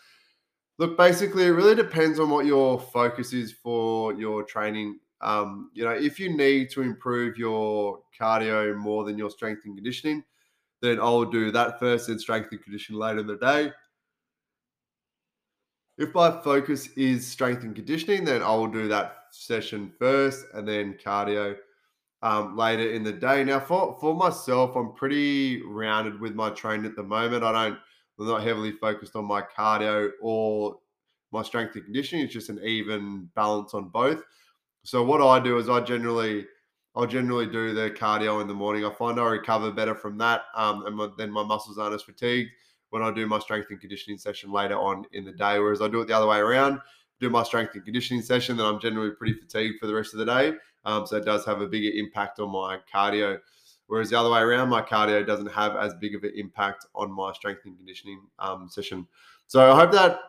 Look, 0.78 0.96
basically, 0.96 1.44
it 1.44 1.50
really 1.50 1.74
depends 1.74 2.20
on 2.20 2.30
what 2.30 2.46
your 2.46 2.78
focus 2.78 3.32
is 3.32 3.52
for 3.52 4.14
your 4.14 4.44
training. 4.44 5.00
Um, 5.20 5.70
you 5.74 5.84
know, 5.84 5.90
if 5.90 6.20
you 6.20 6.36
need 6.36 6.70
to 6.70 6.82
improve 6.82 7.36
your 7.36 8.00
cardio 8.18 8.76
more 8.76 9.02
than 9.02 9.18
your 9.18 9.30
strength 9.30 9.62
and 9.64 9.74
conditioning, 9.74 10.22
then 10.80 11.00
I'll 11.00 11.24
do 11.24 11.50
that 11.50 11.80
first 11.80 12.08
and 12.08 12.20
strength 12.20 12.52
and 12.52 12.62
conditioning 12.62 13.00
later 13.00 13.18
in 13.20 13.26
the 13.26 13.36
day. 13.38 13.72
If 15.98 16.14
my 16.14 16.30
focus 16.42 16.90
is 16.96 17.26
strength 17.26 17.64
and 17.64 17.74
conditioning, 17.74 18.24
then 18.24 18.40
I 18.40 18.54
will 18.54 18.68
do 18.68 18.86
that 18.86 19.24
session 19.32 19.92
first 19.98 20.46
and 20.54 20.66
then 20.66 20.96
cardio 21.04 21.56
um, 22.22 22.56
later 22.56 22.92
in 22.92 23.02
the 23.02 23.12
day. 23.12 23.42
Now, 23.42 23.58
for, 23.58 23.98
for 24.00 24.14
myself, 24.14 24.76
I'm 24.76 24.92
pretty 24.92 25.60
rounded 25.62 26.20
with 26.20 26.36
my 26.36 26.50
training 26.50 26.86
at 26.86 26.94
the 26.94 27.02
moment. 27.02 27.42
I 27.42 27.50
don't, 27.50 27.78
I'm 28.20 28.26
not 28.26 28.44
heavily 28.44 28.70
focused 28.70 29.16
on 29.16 29.24
my 29.24 29.42
cardio 29.42 30.10
or 30.22 30.78
my 31.32 31.42
strength 31.42 31.74
and 31.74 31.84
conditioning. 31.84 32.24
It's 32.24 32.32
just 32.32 32.48
an 32.48 32.60
even 32.62 33.28
balance 33.34 33.74
on 33.74 33.88
both. 33.88 34.22
So 34.84 35.02
what 35.02 35.20
I 35.20 35.42
do 35.42 35.58
is 35.58 35.68
I 35.68 35.80
generally, 35.80 36.46
I'll 36.94 37.06
generally 37.06 37.46
do 37.46 37.74
the 37.74 37.90
cardio 37.90 38.40
in 38.40 38.46
the 38.46 38.54
morning. 38.54 38.84
I 38.84 38.94
find 38.94 39.18
I 39.18 39.24
recover 39.24 39.72
better 39.72 39.96
from 39.96 40.16
that, 40.18 40.42
um, 40.54 40.86
and 40.86 40.94
my, 40.94 41.08
then 41.18 41.32
my 41.32 41.42
muscles 41.42 41.76
aren't 41.76 41.94
as 41.96 42.02
fatigued 42.02 42.50
when 42.90 43.02
I 43.02 43.12
do 43.12 43.26
my 43.26 43.38
strength 43.38 43.68
and 43.70 43.80
conditioning 43.80 44.18
session 44.18 44.50
later 44.50 44.78
on 44.78 45.04
in 45.12 45.24
the 45.24 45.32
day. 45.32 45.58
Whereas 45.58 45.82
I 45.82 45.88
do 45.88 46.00
it 46.00 46.08
the 46.08 46.16
other 46.16 46.26
way 46.26 46.38
around, 46.38 46.80
do 47.20 47.30
my 47.30 47.42
strength 47.42 47.74
and 47.74 47.84
conditioning 47.84 48.22
session, 48.22 48.56
then 48.56 48.66
I'm 48.66 48.80
generally 48.80 49.10
pretty 49.10 49.34
fatigued 49.34 49.78
for 49.80 49.86
the 49.86 49.94
rest 49.94 50.14
of 50.14 50.20
the 50.20 50.26
day. 50.26 50.52
Um, 50.84 51.06
so 51.06 51.16
it 51.16 51.24
does 51.24 51.44
have 51.44 51.60
a 51.60 51.66
bigger 51.66 51.96
impact 51.96 52.40
on 52.40 52.50
my 52.50 52.78
cardio. 52.92 53.38
Whereas 53.88 54.10
the 54.10 54.18
other 54.18 54.30
way 54.30 54.40
around, 54.40 54.68
my 54.68 54.82
cardio 54.82 55.26
doesn't 55.26 55.50
have 55.50 55.76
as 55.76 55.94
big 55.94 56.14
of 56.14 56.22
an 56.22 56.32
impact 56.36 56.86
on 56.94 57.10
my 57.10 57.32
strength 57.32 57.62
and 57.64 57.76
conditioning 57.76 58.20
um, 58.38 58.68
session. 58.70 59.06
So 59.46 59.70
I 59.70 59.78
hope 59.78 59.92
that 59.92 60.20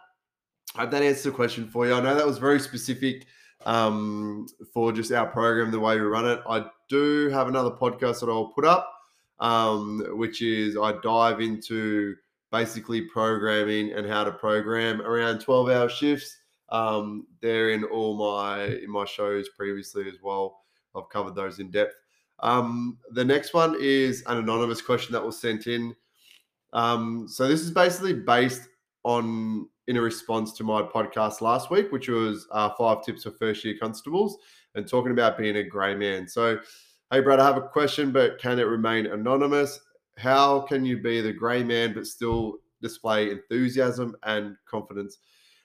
I 0.75 0.81
hope 0.81 0.91
that 0.91 1.01
answers 1.01 1.23
the 1.23 1.31
question 1.31 1.67
for 1.67 1.87
you. 1.87 1.93
I 1.93 1.99
know 1.99 2.15
that 2.15 2.25
was 2.25 2.37
very 2.37 2.59
specific 2.59 3.25
um, 3.65 4.47
for 4.73 4.91
just 4.91 5.11
our 5.11 5.25
program, 5.25 5.71
the 5.71 5.79
way 5.79 5.95
we 5.95 6.01
run 6.01 6.25
it. 6.25 6.39
I 6.47 6.65
do 6.87 7.29
have 7.29 7.47
another 7.47 7.71
podcast 7.71 8.21
that 8.21 8.29
I'll 8.29 8.53
put 8.53 8.65
up, 8.65 8.91
um, 9.39 10.05
which 10.11 10.41
is 10.41 10.77
I 10.77 10.93
dive 11.03 11.41
into 11.41 12.15
basically 12.51 13.01
programming 13.01 13.93
and 13.93 14.07
how 14.07 14.23
to 14.23 14.31
program 14.31 15.01
around 15.01 15.39
12 15.39 15.69
hour 15.69 15.89
shifts. 15.89 16.37
Um, 16.69 17.27
they're 17.41 17.71
in 17.71 17.83
all 17.83 18.15
my 18.17 18.65
in 18.65 18.89
my 18.89 19.05
shows 19.05 19.49
previously 19.49 20.07
as 20.07 20.15
well. 20.21 20.61
I've 20.95 21.09
covered 21.09 21.35
those 21.35 21.59
in 21.59 21.71
depth. 21.71 21.95
Um, 22.39 22.97
the 23.11 23.25
next 23.25 23.53
one 23.53 23.75
is 23.79 24.23
an 24.27 24.37
anonymous 24.37 24.81
question 24.81 25.13
that 25.13 25.25
was 25.25 25.39
sent 25.39 25.67
in. 25.67 25.95
Um, 26.73 27.27
so 27.27 27.47
this 27.47 27.61
is 27.61 27.71
basically 27.71 28.13
based 28.13 28.67
on 29.03 29.67
in 29.87 29.97
a 29.97 30.01
response 30.01 30.53
to 30.53 30.63
my 30.63 30.83
podcast 30.83 31.41
last 31.41 31.71
week, 31.71 31.91
which 31.91 32.07
was 32.09 32.47
uh, 32.51 32.69
five 32.77 33.03
tips 33.03 33.23
for 33.23 33.31
first 33.31 33.65
year 33.65 33.75
constables 33.79 34.37
and 34.75 34.87
talking 34.87 35.11
about 35.11 35.37
being 35.37 35.57
a 35.57 35.63
grey 35.63 35.95
man. 35.95 36.27
So, 36.27 36.59
hey, 37.11 37.21
Brad, 37.21 37.39
I 37.39 37.45
have 37.47 37.57
a 37.57 37.61
question, 37.61 38.11
but 38.11 38.39
can 38.39 38.59
it 38.59 38.67
remain 38.67 39.07
anonymous? 39.07 39.79
How 40.19 40.61
can 40.61 40.85
you 40.85 40.97
be 40.97 41.21
the 41.21 41.33
grey 41.33 41.63
man 41.63 41.93
but 41.93 42.05
still 42.05 42.57
display 42.81 43.31
enthusiasm 43.31 44.15
and 44.23 44.55
confidence? 44.69 45.17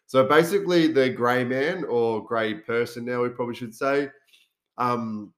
So 0.07 0.25
basically, 0.25 0.89
the 0.93 1.11
grey 1.11 1.45
man 1.45 1.85
or 1.85 2.25
grey 2.25 2.55
person 2.55 3.05
now 3.05 3.23
we 3.23 3.31
probably 3.31 3.55
should 3.55 3.75
say, 3.75 4.11
um, 4.79 5.33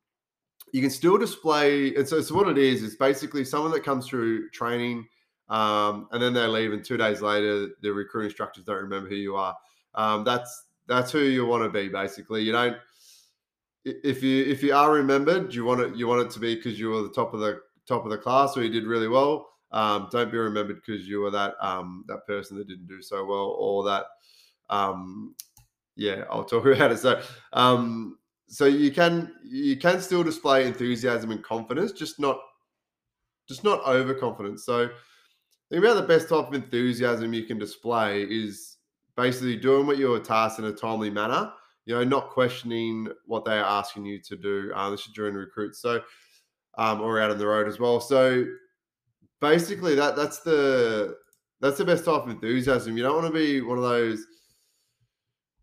you 0.73 0.80
can 0.80 0.90
still 0.90 1.16
display. 1.16 1.94
And 1.94 2.06
so, 2.06 2.20
so 2.20 2.35
what 2.35 2.49
it 2.49 2.58
is 2.58 2.82
is 2.82 2.96
basically 2.96 3.44
someone 3.44 3.73
that 3.73 3.85
comes 3.85 4.06
through 4.06 4.50
training, 4.50 5.06
um, 5.49 6.08
and 6.11 6.20
then 6.20 6.35
they 6.35 6.46
leave, 6.46 6.73
and 6.73 6.85
two 6.85 6.96
days 6.96 7.23
later, 7.23 7.68
the 7.80 7.90
recruiting 7.90 8.30
instructors 8.30 8.64
don't 8.64 8.82
remember 8.82 9.08
who 9.08 9.14
you 9.14 9.37
are. 9.37 9.56
Um, 9.94 10.25
that's 10.25 10.64
that's 10.88 11.12
who 11.12 11.20
you 11.20 11.46
want 11.46 11.62
to 11.62 11.70
be. 11.70 11.88
Basically, 11.88 12.42
you 12.42 12.52
don't. 12.52 12.76
If 13.85 14.23
you 14.23 14.44
if 14.44 14.64
you 14.64 14.75
are 14.75 14.92
remembered, 14.92 15.54
you 15.54 15.64
want 15.64 15.80
it 15.80 15.94
you 15.94 16.08
want 16.08 16.23
it 16.23 16.30
to 16.32 16.40
be 16.40 16.56
because 16.56 16.78
you 16.78 16.90
were 16.90 17.02
the 17.02 17.11
top 17.11 17.32
of 17.32 17.40
the 17.40 17.61
top 17.87 18.05
of 18.05 18.11
the 18.11 18.19
class 18.19 18.57
or 18.57 18.62
you 18.62 18.71
did 18.71 18.85
really 18.85 19.09
well. 19.09 19.49
Um, 19.73 20.09
don't 20.11 20.31
be 20.31 20.38
remembered 20.38 20.76
because 20.76 21.07
you 21.09 21.21
were 21.21 21.31
that 21.31 21.55
um, 21.61 22.05
that 22.09 22.26
person 22.26 22.57
that 22.57 22.69
didn't 22.69 22.87
do 22.87 23.02
so 23.02 23.25
well 23.25 23.57
or 23.59 23.85
that 23.85 24.07
um, 24.71 25.35
yeah 25.97 26.25
I'll 26.31 26.45
talk 26.45 26.64
about 26.66 26.93
it. 26.93 26.99
So 26.99 27.21
um, 27.52 28.19
so 28.49 28.66
you 28.66 28.90
can 28.90 29.35
you 29.45 29.76
can 29.76 30.00
still 30.00 30.23
display 30.23 30.66
enthusiasm 30.66 31.31
and 31.31 31.43
confidence, 31.43 31.93
just 31.93 32.21
not 32.21 32.38
just 33.49 33.64
not 33.64 33.85
overconfidence. 33.87 34.64
So 34.64 34.88
think 35.71 35.85
about 35.85 35.95
the 35.95 36.07
best 36.07 36.28
type 36.28 36.47
of 36.47 36.55
enthusiasm 36.55 37.33
you 37.33 37.45
can 37.45 37.59
display 37.59 38.23
is 38.23 38.76
basically 39.16 39.57
doing 39.57 39.87
what 39.87 39.99
you're 39.99 40.21
tasked 40.21 40.59
in 40.59 40.66
a 40.66 40.73
timely 40.73 41.11
manner. 41.11 41.52
You 41.87 41.95
know, 41.95 42.05
not 42.05 42.31
questioning 42.31 43.09
what 43.26 43.45
they 43.45 43.59
are 43.59 43.64
asking 43.64 44.07
you 44.07 44.21
to 44.23 44.37
do. 44.37 44.73
Uh, 44.75 44.90
this 44.90 45.00
is 45.00 45.12
during 45.14 45.35
recruits, 45.35 45.81
so 45.81 46.00
um, 46.76 47.00
or 47.00 47.21
out 47.21 47.30
on 47.30 47.38
the 47.38 47.47
road 47.47 47.68
as 47.68 47.78
well. 47.78 48.00
So 48.00 48.45
basically, 49.40 49.95
that 49.95 50.16
that's 50.16 50.40
the 50.40 51.16
that's 51.61 51.78
the 51.78 51.85
best 51.85 52.04
type 52.04 52.23
of 52.23 52.28
enthusiasm. 52.28 52.97
You 52.97 53.02
don't 53.02 53.16
want 53.23 53.33
to 53.33 53.38
be 53.38 53.61
one 53.61 53.78
of 53.78 53.85
those. 53.85 54.25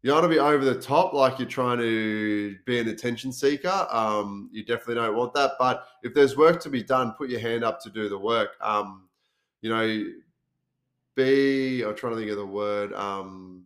You 0.02 0.10
don't 0.10 0.22
want 0.22 0.32
to 0.32 0.36
be 0.36 0.40
over 0.40 0.66
the 0.66 0.80
top, 0.80 1.14
like 1.14 1.40
you're 1.40 1.48
trying 1.48 1.78
to 1.78 2.58
be 2.66 2.80
an 2.80 2.90
attention 2.90 3.32
seeker. 3.32 3.88
Um, 3.90 4.50
you 4.52 4.66
definitely 4.66 4.96
don't 4.96 5.16
want 5.16 5.34
that. 5.36 5.52
But 5.58 5.86
if 6.04 6.14
there's 6.14 6.36
work 6.36 6.60
to 6.64 6.70
be 6.70 6.84
done, 6.84 7.14
put 7.18 7.30
your 7.30 7.40
hand 7.40 7.64
up 7.64 7.80
to 7.84 7.90
do 7.90 8.10
the 8.10 8.18
work. 8.18 8.58
Um, 8.60 9.08
you 9.62 9.70
know, 9.70 10.06
be 11.16 11.84
I'm 11.84 11.96
trying 11.96 12.14
to 12.14 12.20
think 12.20 12.32
of 12.32 12.38
the 12.38 12.46
word. 12.46 12.92
Um, 12.94 13.64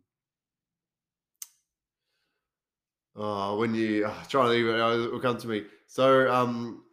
oh, 3.15 3.57
when 3.57 3.73
you 3.73 4.05
oh, 4.05 4.23
trying 4.29 4.47
to 4.47 4.53
think 4.53 4.67
of 4.67 4.75
it, 4.75 5.05
it 5.05 5.11
will 5.11 5.19
come 5.19 5.37
to 5.37 5.47
me. 5.47 5.63
So 5.87 6.31
um, 6.31 6.83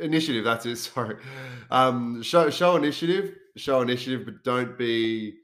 initiative. 0.00 0.44
That's 0.44 0.66
it. 0.66 0.76
Sorry. 0.76 1.16
Um, 1.70 2.22
show 2.22 2.50
show 2.50 2.76
initiative. 2.76 3.34
Show 3.56 3.82
initiative, 3.82 4.24
but 4.24 4.42
don't 4.44 4.78
be 4.78 5.34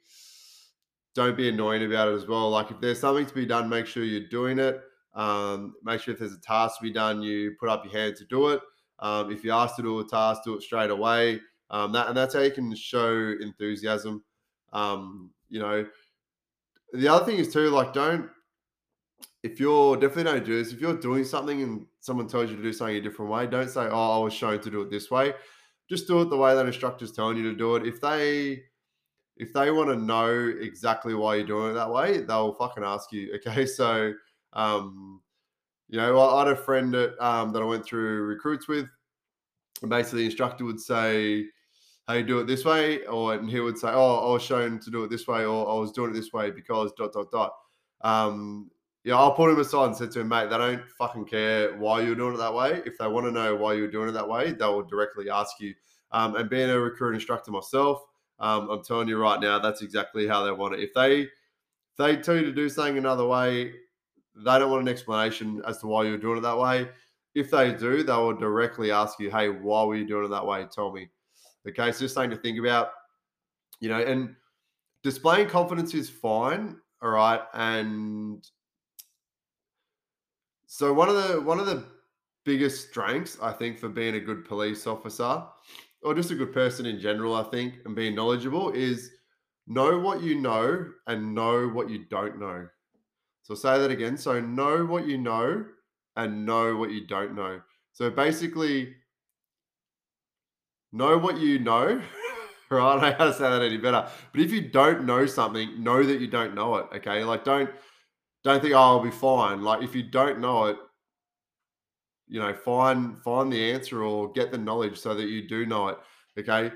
don't 1.15 1.37
be 1.37 1.49
annoying 1.49 1.85
about 1.85 2.09
it 2.09 2.15
as 2.15 2.27
well. 2.27 2.51
Like 2.51 2.71
if 2.71 2.81
there's 2.81 3.01
something 3.01 3.27
to 3.27 3.35
be 3.35 3.47
done, 3.47 3.69
make 3.69 3.87
sure 3.87 4.05
you're 4.05 4.29
doing 4.29 4.59
it. 4.59 4.81
Um, 5.15 5.75
make 5.83 6.01
sure 6.01 6.15
if 6.15 6.21
there's 6.21 6.33
a 6.33 6.41
task 6.41 6.79
to 6.79 6.83
be 6.83 6.93
done, 6.93 7.23
you 7.23 7.57
put 7.59 7.69
up 7.69 7.85
your 7.85 7.93
hand 7.93 8.17
to 8.17 8.25
do 8.27 8.49
it. 8.49 8.61
Um, 9.01 9.33
if 9.33 9.43
you're 9.45 9.55
asked 9.55 9.77
to 9.77 9.83
do 9.83 9.99
a 10.01 10.05
task, 10.05 10.43
do 10.45 10.55
it 10.55 10.63
straight 10.63 10.91
away. 10.91 11.41
Um, 11.71 11.93
that 11.93 12.09
and 12.09 12.17
that's 12.17 12.35
how 12.35 12.41
you 12.41 12.51
can 12.51 12.75
show 12.75 13.35
enthusiasm. 13.41 14.23
Um, 14.73 15.31
you 15.49 15.61
know, 15.61 15.87
the 16.93 17.09
other 17.09 17.25
thing 17.25 17.39
is 17.39 17.53
too, 17.53 17.69
like, 17.71 17.93
don't 17.93 18.31
if 19.43 19.61
you're 19.61 19.97
definitely 19.97 20.25
don't 20.25 20.45
do 20.45 20.63
this. 20.63 20.73
If 20.73 20.81
you're 20.81 20.97
doing 20.97 21.25
something 21.25 21.63
and 21.63 21.87
someone 22.09 22.27
tells 22.27 22.51
you 22.51 22.57
to 22.57 22.63
do 22.63 22.73
something 22.73 22.97
a 22.97 23.01
different 23.01 23.31
way, 23.31 23.47
don't 23.47 23.71
say, 23.71 23.87
"Oh, 23.89 24.21
I 24.21 24.25
was 24.25 24.33
shown 24.33 24.59
to 24.61 24.71
do 24.71 24.83
it 24.83 24.91
this 24.91 25.11
way." 25.11 25.35
Just 25.89 26.09
do 26.09 26.21
it 26.23 26.31
the 26.31 26.37
way 26.37 26.55
that 26.55 26.67
instructor's 26.67 27.13
telling 27.13 27.37
you 27.37 27.45
to 27.45 27.57
do 27.57 27.77
it. 27.77 27.87
If 27.87 28.01
they 28.01 28.65
if 29.37 29.53
they 29.53 29.71
want 29.71 29.89
to 29.91 29.97
know 29.97 30.53
exactly 30.61 31.15
why 31.15 31.37
you're 31.37 31.47
doing 31.47 31.71
it 31.71 31.75
that 31.75 31.91
way, 31.91 32.19
they'll 32.19 32.55
fucking 32.55 32.83
ask 32.83 33.13
you. 33.13 33.39
Okay, 33.47 33.67
so 33.67 34.13
um, 34.55 35.21
you 35.89 35.99
know, 35.99 36.19
I 36.21 36.41
had 36.41 36.49
a 36.49 36.57
friend 36.57 36.93
that 36.95 37.25
um, 37.25 37.53
that 37.53 37.63
I 37.63 37.65
went 37.65 37.85
through 37.85 38.23
recruits 38.23 38.67
with, 38.69 38.89
and 39.83 39.91
basically 39.91 40.21
the 40.21 40.27
instructor 40.27 40.65
would 40.65 40.81
say, 40.81 41.47
hey, 42.09 42.23
do 42.23 42.41
it 42.41 42.47
this 42.47 42.65
way, 42.65 43.05
or 43.07 43.35
and 43.35 43.49
he 43.49 43.61
would 43.61 43.79
say, 43.79 43.89
oh, 43.91 44.29
I 44.29 44.33
was 44.33 44.43
shown 44.43 44.81
to 44.81 44.91
do 44.91 45.05
it 45.05 45.11
this 45.11 45.27
way, 45.27 45.45
or 45.45 45.71
I 45.71 45.75
was 45.75 45.93
doing 45.93 46.11
it 46.11 46.15
this 46.15 46.33
way 46.33 46.51
because 46.51 46.93
dot 46.99 47.13
dot 47.13 47.31
dot. 47.31 47.53
Um, 48.01 48.71
yeah, 49.09 49.17
I'll 49.17 49.33
put 49.33 49.51
him 49.51 49.59
aside 49.59 49.87
and 49.87 49.97
said 49.97 50.11
to 50.11 50.21
him, 50.21 50.29
mate, 50.29 50.51
they 50.51 50.59
don't 50.59 50.87
fucking 50.99 51.25
care 51.25 51.75
why 51.79 52.03
you're 52.03 52.15
doing 52.15 52.35
it 52.35 52.37
that 52.37 52.53
way. 52.53 52.83
If 52.85 52.99
they 52.99 53.07
want 53.07 53.25
to 53.25 53.33
know 53.33 53.57
why 53.57 53.73
you're 53.73 53.91
doing 53.91 54.11
it 54.11 54.13
that 54.13 54.29
way, 54.29 54.53
they 54.53 54.67
will 54.67 54.83
directly 54.83 55.31
ask 55.31 55.59
you. 55.61 55.73
Um, 56.13 56.37
and 56.37 56.51
being 56.51 56.69
a 56.69 56.79
recruit 56.79 57.15
instructor 57.15 57.51
myself, 57.51 58.03
um, 58.39 58.69
I'm 58.69 58.85
telling 58.85 59.09
you 59.09 59.17
right 59.17 59.41
now, 59.41 59.61
that's 59.61 59.81
exactly 59.81 60.29
how 60.29 60.45
they 60.45 60.53
want 60.53 60.75
it. 60.75 60.81
If 60.81 60.93
they 60.93 61.23
if 61.23 61.29
they 61.97 62.17
tell 62.17 62.37
you 62.37 62.43
to 62.43 62.53
do 62.53 62.69
something 62.69 62.99
another 62.99 63.27
way, 63.27 63.73
they 64.37 64.59
don't 64.59 64.71
want 64.71 64.83
an 64.83 64.89
explanation 64.89 65.63
as 65.67 65.79
to 65.79 65.87
why 65.87 66.05
you're 66.05 66.19
doing 66.19 66.37
it 66.37 66.43
that 66.43 66.59
way. 66.59 66.87
If 67.35 67.51
they 67.51 67.73
do, 67.73 68.03
they 68.03 68.13
will 68.13 68.37
directly 68.37 68.91
ask 68.91 69.19
you, 69.19 69.31
hey, 69.31 69.49
why 69.49 69.85
were 69.85 69.97
you 69.97 70.07
doing 70.07 70.27
it 70.27 70.29
that 70.29 70.45
way? 70.45 70.67
Tell 70.71 70.93
me. 70.93 71.09
Okay, 71.67 71.93
so 71.93 72.01
just 72.01 72.15
something 72.15 72.33
to 72.33 72.37
think 72.37 72.59
about, 72.59 72.91
you 73.81 73.89
know, 73.89 74.03
and 74.03 74.35
displaying 75.03 75.49
confidence 75.49 75.95
is 75.95 76.11
fine, 76.11 76.77
all 77.01 77.09
right. 77.09 77.41
And 77.55 78.47
so 80.69 80.93
one 80.93 81.09
of 81.09 81.17
the 81.17 81.41
one 81.41 81.59
of 81.59 81.65
the 81.65 81.83
biggest 82.45 82.91
strengths 82.91 83.39
I 83.41 83.53
think 83.53 83.79
for 83.79 83.89
being 83.89 84.15
a 84.17 84.21
good 84.21 84.45
police 84.45 84.87
officer 84.87 85.45
or 86.03 86.15
just 86.15 86.31
a 86.31 86.35
good 86.35 86.53
person 86.53 86.85
in 86.85 87.01
general, 87.01 87.35
I 87.35 87.43
think, 87.45 87.75
and 87.87 87.97
being 87.97 88.15
knowledgeable 88.15 88.71
is 88.71 89.11
know 89.67 89.99
what 89.99 90.23
you 90.23 90.35
know 90.35 90.91
and 91.07 91.35
know 91.35 91.69
what 91.69 91.89
you 91.89 92.05
don't 92.11 92.39
know. 92.39 92.69
So 93.43 93.55
I'll 93.55 93.57
say 93.57 93.79
that 93.79 93.91
again. 93.91 94.19
So 94.19 94.41
know 94.41 94.85
what 94.85 95.07
you 95.07 95.17
know 95.17 95.65
and 96.17 96.45
know 96.45 96.77
what 96.77 96.91
you 96.91 97.07
don't 97.07 97.35
know. 97.35 97.63
So 97.95 98.11
basically, 98.11 98.95
know 100.93 101.17
what 101.17 101.39
you 101.39 101.59
know. 101.61 102.03
right? 102.71 102.83
I 102.83 102.93
don't 102.93 103.01
know 103.01 103.17
how 103.19 103.25
to 103.25 103.33
say 103.33 103.49
that 103.51 103.63
any 103.63 103.79
better. 103.79 104.07
But 104.33 104.43
if 104.43 104.53
you 104.53 104.69
don't 104.69 105.07
know 105.07 105.25
something, 105.25 105.83
know 105.83 106.03
that 106.03 106.21
you 106.21 106.27
don't 106.27 106.55
know 106.55 106.77
it. 106.77 106.87
Okay. 106.97 107.25
Like 107.25 107.45
don't 107.45 107.71
don't 108.53 108.63
think, 108.63 108.75
oh, 108.75 108.79
I'll 108.79 109.01
be 109.01 109.11
fine. 109.11 109.63
Like 109.63 109.83
if 109.83 109.95
you 109.95 110.03
don't 110.03 110.41
know 110.41 110.67
it, 110.67 110.77
you 112.27 112.41
know, 112.41 112.53
find 112.55 113.23
find 113.23 113.53
the 113.53 113.73
answer 113.73 114.03
or 114.03 114.31
get 114.33 114.51
the 114.51 114.59
knowledge 114.59 114.99
so 114.99 115.15
that 115.15 115.29
you 115.29 115.49
do 115.49 115.67
know 115.67 115.89
it. 115.89 115.99
Okay. 116.39 116.73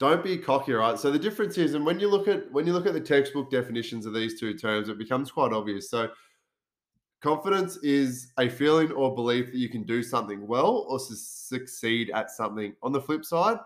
Don't 0.00 0.22
be 0.22 0.38
cocky, 0.38 0.72
right? 0.72 0.98
So 0.98 1.10
the 1.10 1.18
difference 1.18 1.58
is, 1.58 1.74
and 1.74 1.84
when 1.84 1.98
you 1.98 2.08
look 2.08 2.28
at 2.28 2.50
when 2.52 2.66
you 2.66 2.72
look 2.72 2.86
at 2.86 2.92
the 2.92 3.00
textbook 3.00 3.50
definitions 3.50 4.06
of 4.06 4.14
these 4.14 4.38
two 4.38 4.54
terms, 4.54 4.88
it 4.88 4.98
becomes 4.98 5.30
quite 5.30 5.52
obvious. 5.52 5.90
So 5.90 6.08
Confidence 7.20 7.78
is 7.78 8.32
a 8.38 8.48
feeling 8.48 8.92
or 8.92 9.12
belief 9.12 9.46
that 9.46 9.58
you 9.58 9.68
can 9.68 9.82
do 9.82 10.04
something 10.04 10.46
well 10.46 10.86
or 10.88 11.00
su- 11.00 11.16
succeed 11.16 12.10
at 12.10 12.30
something. 12.30 12.74
On 12.82 12.92
the 12.92 13.00
flip 13.00 13.24
side, 13.24 13.58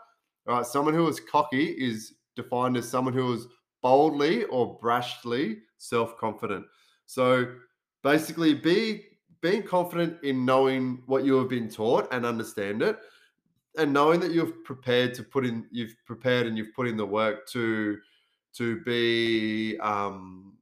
all 0.48 0.56
right, 0.56 0.64
someone 0.64 0.94
who 0.94 1.06
is 1.06 1.20
cocky 1.20 1.66
is 1.66 2.14
defined 2.34 2.78
as 2.78 2.88
someone 2.88 3.12
who 3.12 3.30
is 3.34 3.46
boldly 3.82 4.44
or 4.44 4.80
brashly 4.80 5.58
self-confident. 5.76 6.64
So 7.06 7.46
basically, 8.02 8.54
be 8.54 9.04
being 9.40 9.62
confident 9.62 10.22
in 10.22 10.44
knowing 10.44 11.02
what 11.06 11.24
you 11.24 11.34
have 11.34 11.48
been 11.48 11.68
taught 11.68 12.12
and 12.12 12.24
understand 12.24 12.82
it, 12.82 12.98
and 13.76 13.92
knowing 13.92 14.20
that 14.20 14.32
you've 14.32 14.64
prepared 14.64 15.14
to 15.14 15.22
put 15.22 15.44
in, 15.44 15.66
you've 15.70 15.94
prepared 16.06 16.46
and 16.46 16.56
you've 16.56 16.74
put 16.74 16.88
in 16.88 16.96
the 16.96 17.06
work 17.06 17.46
to 17.48 17.98
to 18.54 18.80
be 18.82 19.78
um, 19.80 20.54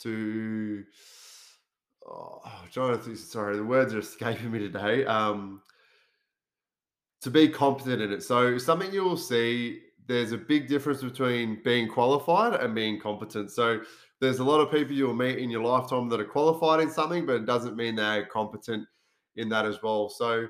to 0.00 0.84
oh, 2.08 2.42
think, 2.96 3.16
sorry, 3.16 3.56
the 3.56 3.64
words 3.64 3.94
are 3.94 4.00
escaping 4.00 4.50
me 4.50 4.58
today. 4.58 5.04
Um, 5.04 5.62
to 7.22 7.30
be 7.30 7.48
competent 7.48 8.02
in 8.02 8.12
it. 8.12 8.22
So 8.22 8.58
something 8.58 8.92
you 8.92 9.04
will 9.04 9.16
see, 9.16 9.80
there's 10.06 10.32
a 10.32 10.38
big 10.38 10.68
difference 10.68 11.02
between 11.02 11.62
being 11.62 11.88
qualified 11.88 12.60
and 12.60 12.74
being 12.74 13.00
competent. 13.00 13.50
So 13.50 13.80
there's 14.20 14.38
a 14.38 14.44
lot 14.44 14.60
of 14.60 14.70
people 14.70 14.94
you'll 14.94 15.14
meet 15.14 15.38
in 15.38 15.50
your 15.50 15.62
lifetime 15.62 16.08
that 16.10 16.20
are 16.20 16.24
qualified 16.24 16.80
in 16.80 16.90
something, 16.90 17.26
but 17.26 17.36
it 17.36 17.46
doesn't 17.46 17.76
mean 17.76 17.96
they're 17.96 18.26
competent 18.26 18.86
in 19.36 19.48
that 19.48 19.66
as 19.66 19.82
well. 19.82 20.08
So 20.08 20.46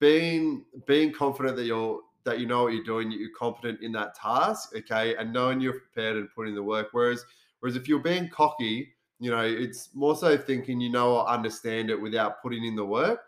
being 0.00 0.64
being 0.86 1.12
confident 1.12 1.56
that 1.56 1.64
you're 1.64 2.00
that 2.24 2.40
you 2.40 2.46
know 2.46 2.64
what 2.64 2.72
you're 2.72 2.84
doing, 2.84 3.10
you're 3.12 3.30
competent 3.38 3.80
in 3.82 3.92
that 3.92 4.14
task, 4.14 4.70
okay, 4.76 5.14
and 5.16 5.32
knowing 5.32 5.60
you're 5.60 5.78
prepared 5.78 6.16
and 6.16 6.28
putting 6.34 6.54
the 6.54 6.62
work. 6.62 6.88
Whereas 6.92 7.24
Whereas 7.60 7.76
if 7.76 7.88
you're 7.88 7.98
being 7.98 8.28
cocky, 8.28 8.94
you 9.18 9.30
know, 9.30 9.40
it's 9.40 9.90
more 9.94 10.14
so 10.14 10.36
thinking 10.36 10.80
you 10.80 10.90
know 10.90 11.16
or 11.16 11.28
understand 11.28 11.90
it 11.90 12.00
without 12.00 12.42
putting 12.42 12.64
in 12.64 12.76
the 12.76 12.84
work. 12.84 13.20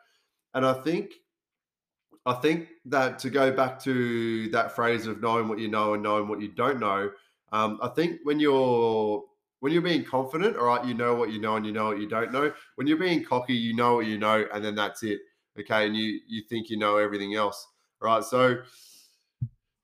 And 0.55 0.67
I 0.67 0.75
think 0.83 1.15
I 2.28 2.35
think 2.35 2.68
that 2.85 3.18
to 3.20 3.30
go 3.30 3.50
back 3.50 3.82
to 3.85 4.49
that 4.50 4.76
phrase 4.76 5.06
of 5.06 5.23
knowing 5.23 5.49
what 5.49 5.58
you 5.58 5.68
know 5.68 5.94
and 5.94 6.02
knowing 6.02 6.28
what 6.28 6.42
you 6.42 6.49
don't 6.49 6.78
know, 6.78 7.11
um, 7.52 7.78
I 7.82 7.88
think 7.88 8.20
when 8.25 8.38
you're 8.38 9.25
when 9.61 9.73
you're 9.73 9.82
being 9.82 10.04
confident, 10.04 10.56
all 10.56 10.66
right, 10.66 10.85
you 10.85 10.94
know 10.94 11.14
what 11.14 11.30
you 11.30 11.40
know 11.40 11.56
and 11.56 11.64
you 11.64 11.73
know 11.73 11.87
what 11.87 11.99
you 11.99 12.08
don't 12.08 12.30
know. 12.30 12.52
When 12.76 12.87
you're 12.87 12.99
being 12.99 13.25
cocky, 13.25 13.54
you 13.54 13.75
know 13.75 13.97
what 13.97 14.06
you 14.06 14.18
know, 14.18 14.47
and 14.52 14.62
then 14.62 14.75
that's 14.75 15.02
it. 15.02 15.20
Okay, 15.58 15.87
and 15.87 15.97
you 15.97 16.20
you 16.28 16.42
think 16.50 16.68
you 16.68 16.76
know 16.76 16.99
everything 16.99 17.35
else, 17.35 17.66
right? 18.00 18.23
So 18.23 18.58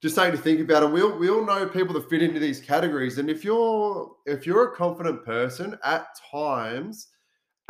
just 0.02 0.14
something 0.14 0.36
to 0.36 0.42
think 0.42 0.60
about. 0.60 0.82
And 0.82 0.92
we 0.92 1.00
all, 1.00 1.16
we 1.16 1.30
all 1.30 1.46
know 1.46 1.66
people 1.66 1.94
that 1.94 2.10
fit 2.10 2.22
into 2.22 2.38
these 2.38 2.60
categories. 2.60 3.16
And 3.16 3.30
if 3.30 3.42
you're 3.42 4.12
if 4.26 4.46
you're 4.46 4.64
a 4.72 4.76
confident 4.76 5.24
person, 5.24 5.78
at 5.82 6.08
times, 6.30 7.08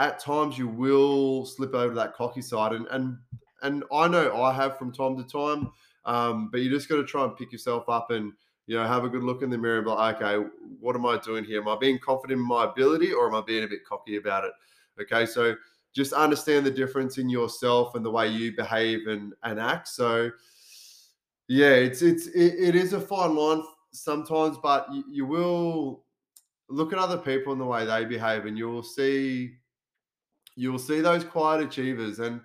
at 0.00 0.18
times 0.18 0.58
you 0.58 0.66
will 0.66 1.46
slip 1.46 1.74
over 1.74 1.90
to 1.90 1.94
that 1.94 2.14
cocky 2.14 2.42
side. 2.42 2.72
And 2.72 2.88
and 2.90 3.16
and 3.64 3.82
I 3.92 4.06
know 4.06 4.42
I 4.42 4.52
have 4.52 4.78
from 4.78 4.92
time 4.92 5.16
to 5.16 5.24
time. 5.24 5.72
Um, 6.04 6.50
but 6.50 6.60
you 6.60 6.70
just 6.70 6.88
got 6.88 6.96
to 6.96 7.04
try 7.04 7.24
and 7.24 7.36
pick 7.36 7.50
yourself 7.50 7.88
up 7.88 8.10
and 8.10 8.32
you 8.66 8.76
know 8.76 8.86
have 8.86 9.04
a 9.04 9.08
good 9.08 9.24
look 9.24 9.42
in 9.42 9.50
the 9.50 9.58
mirror 9.58 9.78
and 9.78 9.86
be 9.86 9.90
like, 9.90 10.22
okay, 10.22 10.46
what 10.80 10.94
am 10.94 11.06
I 11.06 11.18
doing 11.18 11.44
here? 11.44 11.60
Am 11.60 11.68
I 11.68 11.76
being 11.80 11.98
confident 11.98 12.38
in 12.38 12.46
my 12.46 12.64
ability 12.64 13.12
or 13.12 13.26
am 13.26 13.34
I 13.34 13.40
being 13.40 13.64
a 13.64 13.68
bit 13.68 13.84
cocky 13.84 14.16
about 14.16 14.44
it? 14.44 14.52
Okay, 15.00 15.26
so 15.26 15.56
just 15.94 16.12
understand 16.12 16.66
the 16.66 16.70
difference 16.70 17.18
in 17.18 17.28
yourself 17.28 17.94
and 17.94 18.04
the 18.04 18.10
way 18.10 18.28
you 18.28 18.54
behave 18.54 19.06
and 19.06 19.32
and 19.42 19.58
act. 19.58 19.88
So 19.88 20.30
yeah, 21.48 21.72
it's 21.72 22.02
it's 22.02 22.26
it, 22.28 22.54
it 22.58 22.74
is 22.74 22.92
a 22.92 23.00
fine 23.00 23.34
line 23.34 23.62
sometimes, 23.92 24.58
but 24.62 24.86
you, 24.92 25.04
you 25.10 25.26
will 25.26 26.04
look 26.68 26.92
at 26.92 26.98
other 26.98 27.18
people 27.18 27.52
and 27.52 27.60
the 27.60 27.66
way 27.66 27.86
they 27.86 28.04
behave, 28.04 28.44
and 28.44 28.58
you 28.58 28.68
will 28.68 28.82
see 28.82 29.56
you'll 30.56 30.78
see 30.78 31.00
those 31.00 31.24
quiet 31.24 31.64
achievers 31.64 32.20
and 32.20 32.40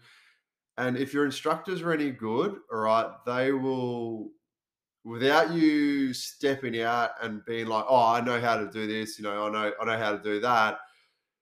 and 0.79 0.97
if 0.97 1.13
your 1.13 1.25
instructors 1.25 1.81
are 1.81 1.91
any 1.91 2.09
good, 2.09 2.55
all 2.71 2.79
right, 2.79 3.11
they 3.25 3.51
will 3.51 4.29
without 5.03 5.51
you 5.51 6.13
stepping 6.13 6.79
out 6.81 7.11
and 7.21 7.43
being 7.45 7.67
like, 7.67 7.83
oh, 7.87 8.13
I 8.13 8.21
know 8.21 8.39
how 8.39 8.55
to 8.55 8.71
do 8.71 8.87
this, 8.87 9.19
you 9.19 9.25
know, 9.25 9.47
I 9.47 9.49
know 9.51 9.71
I 9.79 9.85
know 9.85 9.97
how 9.97 10.13
to 10.13 10.23
do 10.23 10.39
that. 10.39 10.79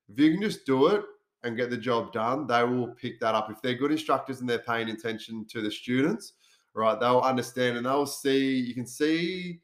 If 0.10 0.20
you 0.20 0.32
can 0.32 0.42
just 0.42 0.66
do 0.66 0.88
it 0.88 1.04
and 1.44 1.56
get 1.56 1.70
the 1.70 1.78
job 1.78 2.14
done, 2.14 2.48
they 2.48 2.64
will 2.64 2.88
pick 2.88 3.20
that 3.20 3.36
up. 3.36 3.52
If 3.52 3.62
they're 3.62 3.76
good 3.76 3.92
instructors 3.92 4.42
and 4.42 4.50
they're 4.50 4.58
paying 4.58 4.90
attention 4.90 5.46
to 5.52 5.62
the 5.62 5.70
students, 5.70 6.34
right, 6.74 7.00
they'll 7.00 7.20
understand 7.20 7.78
and 7.78 7.86
they'll 7.86 8.08
see, 8.08 8.58
you 8.60 8.74
can 8.74 8.88
see 8.88 9.60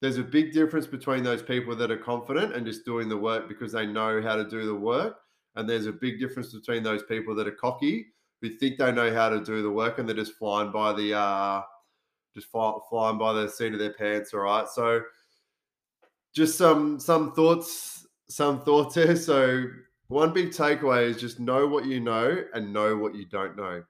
there's 0.00 0.16
a 0.16 0.22
big 0.22 0.52
difference 0.52 0.86
between 0.86 1.22
those 1.22 1.42
people 1.42 1.76
that 1.76 1.90
are 1.90 1.98
confident 1.98 2.54
and 2.54 2.64
just 2.64 2.86
doing 2.86 3.10
the 3.10 3.16
work 3.16 3.46
because 3.46 3.72
they 3.72 3.84
know 3.84 4.22
how 4.22 4.36
to 4.36 4.48
do 4.48 4.64
the 4.64 4.74
work. 4.74 5.18
And 5.54 5.68
there's 5.68 5.86
a 5.86 5.92
big 5.92 6.18
difference 6.18 6.54
between 6.54 6.82
those 6.82 7.02
people 7.02 7.34
that 7.34 7.46
are 7.46 7.52
cocky 7.52 8.06
who 8.42 8.50
think 8.50 8.78
they 8.78 8.92
know 8.92 9.12
how 9.12 9.28
to 9.28 9.42
do 9.42 9.62
the 9.62 9.70
work 9.70 9.98
and 9.98 10.08
they're 10.08 10.16
just 10.16 10.34
flying 10.34 10.70
by 10.70 10.92
the 10.92 11.16
uh 11.16 11.62
just 12.34 12.48
fly, 12.48 12.74
flying 12.90 13.18
by 13.18 13.32
the 13.32 13.48
seat 13.48 13.72
of 13.72 13.78
their 13.78 13.94
pants. 13.94 14.34
All 14.34 14.40
right. 14.40 14.68
So 14.68 15.02
just 16.34 16.58
some 16.58 17.00
some 17.00 17.32
thoughts, 17.32 18.06
some 18.28 18.62
thoughts 18.62 18.94
here. 18.94 19.16
So 19.16 19.64
one 20.08 20.32
big 20.32 20.50
takeaway 20.50 21.08
is 21.08 21.16
just 21.16 21.40
know 21.40 21.66
what 21.66 21.86
you 21.86 21.98
know 21.98 22.44
and 22.54 22.72
know 22.72 22.96
what 22.96 23.14
you 23.14 23.24
don't 23.26 23.56
know. 23.56 23.82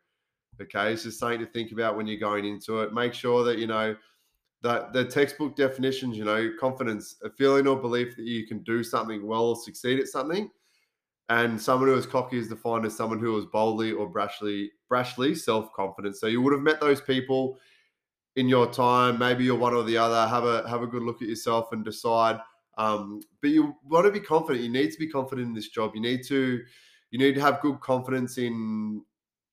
Okay. 0.62 0.92
It's 0.92 1.02
just 1.02 1.18
something 1.18 1.40
to 1.40 1.46
think 1.46 1.72
about 1.72 1.96
when 1.96 2.06
you're 2.06 2.20
going 2.20 2.44
into 2.44 2.80
it. 2.80 2.94
Make 2.94 3.14
sure 3.14 3.44
that 3.44 3.58
you 3.58 3.66
know 3.66 3.96
that 4.62 4.92
the 4.92 5.04
textbook 5.04 5.54
definitions, 5.54 6.16
you 6.16 6.24
know, 6.24 6.50
confidence, 6.58 7.16
a 7.22 7.30
feeling 7.30 7.66
or 7.66 7.76
belief 7.76 8.16
that 8.16 8.24
you 8.24 8.46
can 8.46 8.62
do 8.62 8.82
something 8.82 9.26
well 9.26 9.48
or 9.48 9.56
succeed 9.56 9.98
at 9.98 10.08
something. 10.08 10.50
And 11.28 11.60
someone 11.60 11.88
who 11.88 11.96
is 11.96 12.06
cocky 12.06 12.38
is 12.38 12.48
defined 12.48 12.86
as 12.86 12.96
someone 12.96 13.18
who 13.18 13.36
is 13.36 13.46
boldly 13.46 13.90
or 13.90 14.08
brashly, 14.08 14.68
brashly 14.90 15.36
self-confident. 15.36 16.16
So 16.16 16.28
you 16.28 16.40
would 16.40 16.52
have 16.52 16.62
met 16.62 16.80
those 16.80 17.00
people 17.00 17.58
in 18.36 18.48
your 18.48 18.70
time. 18.70 19.18
Maybe 19.18 19.44
you're 19.44 19.56
one 19.58 19.74
or 19.74 19.82
the 19.82 19.96
other. 19.96 20.28
Have 20.28 20.44
a 20.44 20.68
have 20.68 20.82
a 20.82 20.86
good 20.86 21.02
look 21.02 21.22
at 21.22 21.28
yourself 21.28 21.72
and 21.72 21.84
decide. 21.84 22.38
Um, 22.78 23.22
but 23.40 23.50
you 23.50 23.74
want 23.84 24.06
to 24.06 24.12
be 24.12 24.20
confident. 24.20 24.64
You 24.64 24.70
need 24.70 24.92
to 24.92 24.98
be 24.98 25.08
confident 25.08 25.48
in 25.48 25.54
this 25.54 25.68
job. 25.68 25.92
You 25.94 26.00
need 26.02 26.22
to 26.26 26.62
you 27.10 27.18
need 27.18 27.34
to 27.34 27.40
have 27.40 27.60
good 27.60 27.80
confidence 27.80 28.38
in 28.38 29.02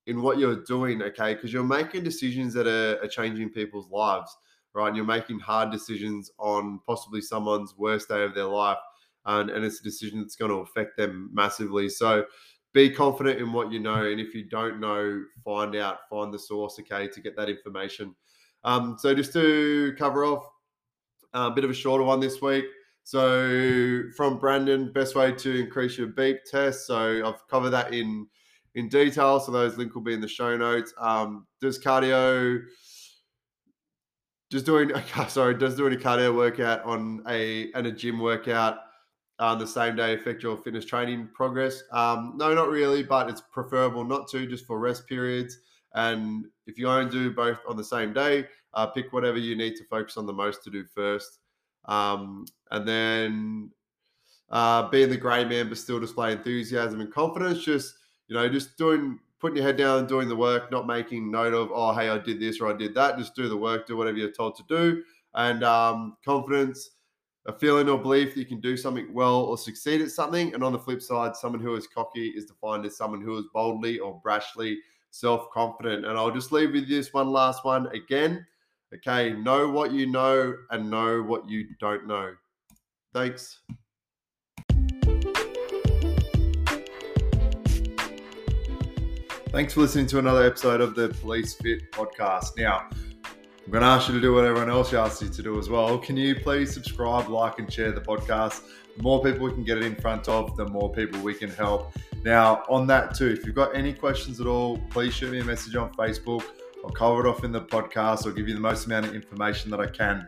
in 0.05 0.21
what 0.21 0.37
you're 0.37 0.63
doing. 0.65 1.01
Okay, 1.01 1.33
because 1.33 1.53
you're 1.53 1.63
making 1.63 2.03
decisions 2.03 2.53
that 2.53 2.67
are, 2.67 3.03
are 3.03 3.07
changing 3.07 3.49
people's 3.49 3.89
lives, 3.89 4.35
right? 4.73 4.89
And 4.89 4.97
you're 4.97 5.05
making 5.05 5.39
hard 5.39 5.71
decisions 5.71 6.29
on 6.37 6.81
possibly 6.85 7.21
someone's 7.21 7.75
worst 7.77 8.09
day 8.09 8.23
of 8.23 8.35
their 8.35 8.45
life, 8.45 8.77
and, 9.25 9.49
and 9.49 9.63
it's 9.63 9.79
a 9.79 9.83
decision 9.83 10.19
that's 10.19 10.35
going 10.35 10.51
to 10.51 10.57
affect 10.57 10.97
them 10.97 11.29
massively. 11.33 11.89
So 11.89 12.25
be 12.73 12.89
confident 12.89 13.39
in 13.39 13.53
what 13.53 13.71
you 13.71 13.79
know 13.79 14.05
and 14.05 14.19
if 14.19 14.33
you 14.33 14.49
don't 14.49 14.79
know 14.79 15.23
find 15.45 15.75
out 15.75 16.09
find 16.09 16.33
the 16.33 16.39
source 16.39 16.79
okay 16.79 17.07
to 17.07 17.21
get 17.21 17.35
that 17.35 17.47
information 17.47 18.15
um, 18.63 18.95
so 18.97 19.13
just 19.13 19.31
to 19.33 19.93
cover 19.97 20.25
off 20.25 20.43
a 21.33 21.51
bit 21.51 21.63
of 21.63 21.69
a 21.69 21.73
shorter 21.73 22.03
one 22.03 22.19
this 22.19 22.41
week. 22.41 22.65
So 23.03 24.03
from 24.15 24.39
Brandon, 24.39 24.91
best 24.91 25.15
way 25.15 25.31
to 25.33 25.59
increase 25.59 25.97
your 25.97 26.07
beep 26.07 26.37
test. 26.49 26.87
So 26.87 27.27
I've 27.27 27.47
covered 27.47 27.71
that 27.71 27.93
in 27.93 28.27
in 28.75 28.89
detail. 28.89 29.39
So 29.39 29.51
those 29.51 29.77
link 29.77 29.93
will 29.93 30.01
be 30.01 30.13
in 30.13 30.21
the 30.21 30.27
show 30.27 30.55
notes. 30.55 30.93
Um, 30.97 31.45
does 31.59 31.79
cardio 31.79 32.61
just 34.51 34.65
doing 34.65 34.91
sorry, 35.27 35.55
does 35.55 35.75
doing 35.75 35.93
a 35.93 35.97
cardio 35.97 36.35
workout 36.35 36.83
on 36.85 37.23
a 37.27 37.71
and 37.73 37.87
a 37.87 37.91
gym 37.91 38.19
workout 38.19 38.77
on 39.39 39.59
the 39.59 39.67
same 39.67 39.95
day 39.95 40.13
affect 40.13 40.43
your 40.43 40.57
fitness 40.57 40.85
training 40.85 41.29
progress? 41.33 41.83
Um, 41.91 42.33
no, 42.37 42.53
not 42.53 42.69
really, 42.69 43.03
but 43.03 43.29
it's 43.29 43.41
preferable 43.41 44.03
not 44.03 44.29
to 44.29 44.47
just 44.47 44.65
for 44.65 44.79
rest 44.79 45.07
periods. 45.07 45.57
And 45.93 46.45
if 46.65 46.77
you 46.77 46.87
only 46.87 47.11
do 47.11 47.31
both 47.31 47.59
on 47.67 47.77
the 47.77 47.83
same 47.83 48.13
day, 48.13 48.47
uh, 48.73 48.87
pick 48.87 49.13
whatever 49.13 49.37
you 49.37 49.55
need 49.55 49.75
to 49.75 49.83
focus 49.85 50.17
on 50.17 50.25
the 50.25 50.33
most 50.33 50.63
to 50.63 50.71
do 50.71 50.83
first. 50.83 51.39
Um, 51.85 52.45
and 52.71 52.87
then 52.87 53.71
uh, 54.49 54.89
being 54.89 55.09
the 55.09 55.17
grey 55.17 55.45
man, 55.45 55.69
but 55.69 55.77
still 55.77 55.99
display 55.99 56.31
enthusiasm 56.31 57.01
and 57.01 57.13
confidence. 57.13 57.63
Just, 57.63 57.95
you 58.27 58.35
know, 58.35 58.47
just 58.49 58.77
doing, 58.77 59.19
putting 59.39 59.57
your 59.57 59.65
head 59.65 59.77
down 59.77 59.99
and 59.99 60.07
doing 60.07 60.29
the 60.29 60.35
work, 60.35 60.71
not 60.71 60.87
making 60.87 61.29
note 61.29 61.53
of, 61.53 61.69
oh, 61.73 61.93
hey, 61.93 62.09
I 62.09 62.17
did 62.17 62.39
this 62.39 62.59
or 62.59 62.73
I 62.73 62.77
did 62.77 62.95
that. 62.95 63.17
Just 63.17 63.35
do 63.35 63.47
the 63.47 63.57
work, 63.57 63.85
do 63.85 63.97
whatever 63.97 64.17
you're 64.17 64.31
told 64.31 64.55
to 64.55 64.63
do. 64.67 65.03
And 65.35 65.63
um, 65.63 66.17
confidence, 66.23 66.91
a 67.45 67.53
feeling 67.53 67.89
or 67.89 67.97
belief 67.97 68.33
that 68.33 68.39
you 68.39 68.45
can 68.45 68.61
do 68.61 68.77
something 68.77 69.13
well 69.13 69.41
or 69.41 69.57
succeed 69.57 70.01
at 70.01 70.11
something. 70.11 70.53
And 70.53 70.63
on 70.63 70.71
the 70.71 70.79
flip 70.79 71.01
side, 71.01 71.35
someone 71.35 71.61
who 71.61 71.75
is 71.75 71.87
cocky 71.87 72.29
is 72.29 72.45
defined 72.45 72.85
as 72.85 72.95
someone 72.95 73.21
who 73.21 73.37
is 73.37 73.45
boldly 73.53 73.99
or 73.99 74.21
brashly 74.25 74.77
self 75.11 75.49
confident. 75.51 76.05
And 76.05 76.17
I'll 76.17 76.31
just 76.31 76.51
leave 76.51 76.71
with 76.71 76.87
this 76.87 77.13
one 77.13 77.29
last 77.29 77.65
one 77.65 77.87
again. 77.87 78.45
Okay, 78.93 79.33
know 79.33 79.67
what 79.69 79.91
you 79.91 80.05
know 80.05 80.53
and 80.69 80.89
know 80.89 81.21
what 81.21 81.49
you 81.49 81.65
don't 81.79 82.07
know. 82.07 82.33
Thanks. 83.13 83.59
Thanks 89.49 89.73
for 89.73 89.81
listening 89.81 90.07
to 90.07 90.19
another 90.19 90.43
episode 90.45 90.81
of 90.81 90.95
the 90.95 91.09
Police 91.09 91.53
Fit 91.53 91.91
podcast. 91.91 92.57
Now, 92.57 92.89
I'm 93.65 93.71
going 93.71 93.81
to 93.81 93.87
ask 93.87 94.09
you 94.09 94.15
to 94.15 94.21
do 94.21 94.33
what 94.33 94.43
everyone 94.43 94.69
else 94.69 94.93
asks 94.93 95.21
you 95.21 95.29
to 95.29 95.41
do 95.41 95.57
as 95.57 95.69
well. 95.69 95.97
Can 95.97 96.17
you 96.17 96.35
please 96.35 96.73
subscribe, 96.73 97.29
like, 97.29 97.59
and 97.59 97.71
share 97.71 97.93
the 97.93 98.01
podcast? 98.01 98.63
The 98.97 99.01
more 99.01 99.23
people 99.23 99.45
we 99.45 99.53
can 99.53 99.63
get 99.63 99.77
it 99.77 99.85
in 99.85 99.95
front 99.95 100.27
of, 100.27 100.57
the 100.57 100.67
more 100.67 100.91
people 100.91 101.21
we 101.21 101.33
can 101.33 101.49
help. 101.49 101.93
Now, 102.25 102.63
on 102.67 102.87
that 102.87 103.15
too, 103.15 103.29
if 103.29 103.45
you've 103.45 103.55
got 103.55 103.73
any 103.73 103.93
questions 103.93 104.41
at 104.41 104.47
all, 104.47 104.77
please 104.89 105.13
shoot 105.13 105.31
me 105.31 105.39
a 105.39 105.45
message 105.45 105.77
on 105.77 105.93
Facebook. 105.93 106.43
I'll 106.83 106.91
cover 106.91 107.25
it 107.25 107.29
off 107.29 107.45
in 107.45 107.53
the 107.53 107.61
podcast. 107.61 108.27
I'll 108.27 108.33
give 108.33 108.49
you 108.49 108.53
the 108.53 108.59
most 108.59 108.85
amount 108.85 109.05
of 109.05 109.15
information 109.15 109.71
that 109.71 109.79
I 109.79 109.87
can. 109.87 110.27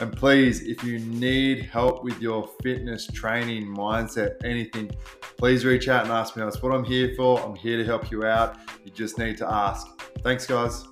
And 0.00 0.14
please, 0.14 0.60
if 0.60 0.84
you 0.84 0.98
need 0.98 1.64
help 1.64 2.04
with 2.04 2.20
your 2.20 2.46
fitness, 2.62 3.06
training, 3.06 3.66
mindset, 3.66 4.44
anything, 4.44 4.90
please 5.38 5.64
reach 5.64 5.88
out 5.88 6.04
and 6.04 6.12
ask 6.12 6.36
me. 6.36 6.44
That's 6.44 6.62
what 6.62 6.72
I'm 6.72 6.84
here 6.84 7.14
for. 7.16 7.40
I'm 7.40 7.54
here 7.54 7.78
to 7.78 7.84
help 7.84 8.10
you 8.10 8.24
out. 8.24 8.58
You 8.84 8.90
just 8.90 9.16
need 9.16 9.38
to 9.38 9.50
ask. 9.50 9.86
Thanks, 10.22 10.46
guys. 10.46 10.84